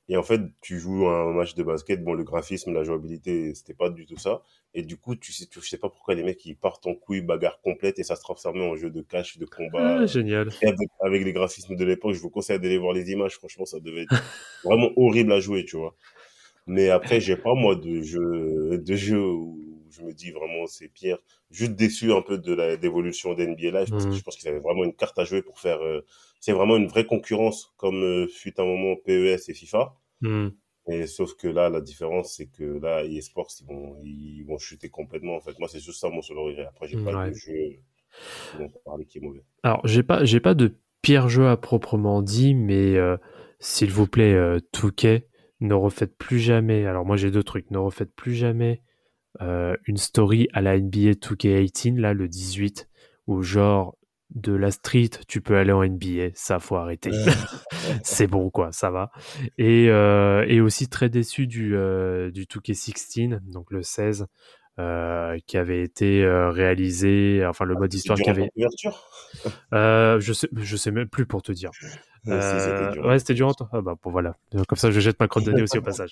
[0.10, 2.02] Et en fait, tu joues un match de basket.
[2.04, 4.42] Bon, le graphisme, la jouabilité, c'était pas du tout ça.
[4.74, 7.22] Et du coup, tu sais, tu sais pas pourquoi les mecs ils partent en couille,
[7.22, 10.00] bagarre complète et ça se transforme en jeu de cash, de combat.
[10.00, 10.50] Ah, génial.
[11.02, 13.36] avec, les graphismes de l'époque, je vous conseille d'aller voir les images.
[13.36, 14.16] Franchement, ça devait être
[14.64, 15.94] vraiment horrible à jouer, tu vois.
[16.68, 20.90] Mais après, j'ai pas moi de jeu, de jeu où je me dis vraiment c'est
[20.90, 21.18] pire.
[21.52, 24.14] Juste déçu un peu de la d'évolution d'NBA Live parce que mmh.
[24.14, 25.82] je pense qu'ils avaient vraiment une carte à jouer pour faire.
[25.82, 26.02] Euh,
[26.40, 29.96] c'est vraiment une vraie concurrence comme euh, fut un moment PES et FIFA.
[30.90, 34.90] Et sauf que là, la différence, c'est que là, eSports, ils vont, ils vont chuter
[34.90, 35.36] complètement.
[35.36, 36.66] En fait, moi, c'est juste ça mon seul regret.
[36.66, 37.80] Après, j'ai pas de jeu
[38.58, 39.44] dont parler qui est mauvais.
[39.64, 43.18] Alors, j'ai pas, j'ai pas de pire jeu à proprement dit, mais euh,
[43.60, 45.28] s'il vous plaît, euh, Touquet,
[45.60, 46.86] ne refaites plus jamais.
[46.86, 47.70] Alors, moi, j'ai deux trucs.
[47.70, 48.82] Ne refaites plus jamais
[49.42, 52.90] euh, une story à la NBA 2K18, là, le 18,
[53.28, 53.98] où genre
[54.36, 57.12] de la street, tu peux aller en NBA, ça faut arrêter.
[58.04, 59.12] c'est bon quoi, ça va.
[59.58, 64.28] Et, euh, et aussi très déçu du, euh, du 2K16, donc le 16,
[64.80, 68.52] euh, qui avait été euh, réalisé, enfin le mode histoire qui avait.
[69.74, 71.72] Euh, je sais, je sais même plus pour te dire.
[72.28, 73.52] Euh, ouais, c'était dur.
[73.72, 74.36] Ah bah bon, voilà.
[74.68, 76.12] Comme ça, je jette ma crotte de nez aussi au passage.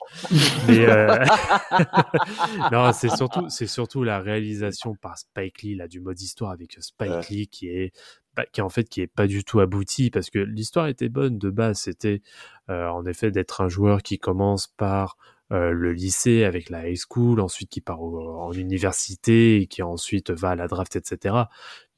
[0.67, 0.87] Mais
[2.71, 6.75] non, c'est surtout, c'est surtout la réalisation par Spike Lee là du mode histoire avec
[6.79, 7.93] Spike Lee qui est
[8.51, 11.51] qui en fait qui est pas du tout abouti parce que l'histoire était bonne de
[11.51, 11.81] base.
[11.81, 12.23] C'était
[12.67, 15.17] en effet d'être un joueur qui commence par
[15.51, 20.31] euh, le lycée avec la high school, ensuite qui part en université et qui ensuite
[20.31, 21.35] va à la draft, etc.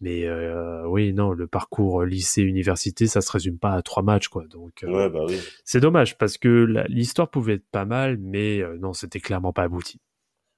[0.02, 4.46] Mais euh, oui, non, le parcours lycée-université, ça se résume pas à trois matchs, quoi.
[4.48, 5.26] Donc, euh, bah
[5.64, 10.02] c'est dommage parce que l'histoire pouvait être pas mal, mais non, c'était clairement pas abouti.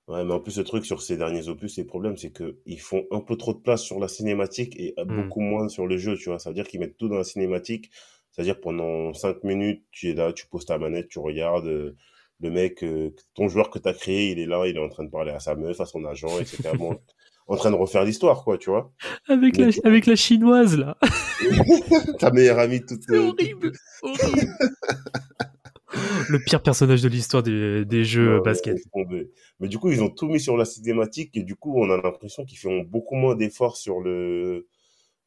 [0.07, 3.05] Ouais, mais en plus, le truc sur ces derniers opus, le problème, c'est qu'ils font
[3.11, 5.03] un peu trop de place sur la cinématique et mmh.
[5.15, 6.39] beaucoup moins sur le jeu, tu vois.
[6.39, 7.91] Ça veut dire qu'ils mettent tout dans la cinématique.
[8.31, 11.95] C'est-à-dire pendant cinq minutes, tu es là, tu poses ta manette, tu regardes
[12.41, 14.89] le mec, euh, ton joueur que tu as créé, il est là, il est en
[14.89, 16.71] train de parler à sa meuf, à son agent, etc.
[17.47, 18.93] en train de refaire l'histoire, quoi, tu vois.
[19.27, 20.97] Avec, la, avec la chinoise, là.
[22.19, 23.01] Ta meilleure amie toute.
[23.07, 23.71] C'est horrible,
[24.03, 24.47] horrible.
[26.29, 28.77] le pire personnage de l'histoire des, des, jeux basket.
[29.59, 31.97] Mais du coup, ils ont tout mis sur la cinématique et du coup, on a
[31.97, 34.67] l'impression qu'ils font beaucoup moins d'efforts sur le,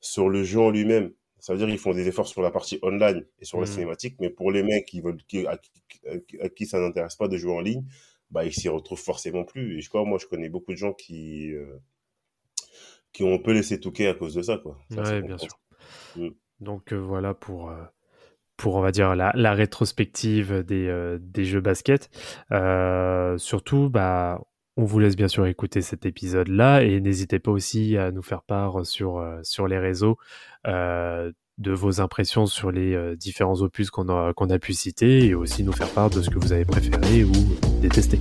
[0.01, 1.13] sur le jeu en lui-même.
[1.43, 3.73] Ça veut dire qu'ils font des efforts sur la partie online et sur la mmh.
[3.73, 5.19] cinématique, mais pour les mecs qui veulent,
[5.49, 5.59] à,
[6.49, 7.85] qui ça n'intéresse pas de jouer en ligne,
[8.31, 9.77] bah, ils s'y retrouvent forcément plus.
[9.77, 11.81] Et je crois, moi, je connais beaucoup de gens qui, euh,
[13.13, 14.79] qui ont un peu laissé touquer à cause de ça, quoi.
[14.89, 15.59] bien sûr.
[16.15, 16.29] Mmh.
[16.61, 17.83] Donc euh, voilà pour, euh,
[18.57, 22.09] pour, on va dire, la, la rétrospective des, des jeux basket.
[23.39, 24.41] surtout, bah,
[24.77, 28.43] on vous laisse bien sûr écouter cet épisode-là et n'hésitez pas aussi à nous faire
[28.43, 30.17] part sur, sur les réseaux
[30.67, 35.63] euh, de vos impressions sur les euh, différents opus qu'on a pu citer et aussi
[35.63, 37.33] nous faire part de ce que vous avez préféré ou
[37.81, 38.19] détesté.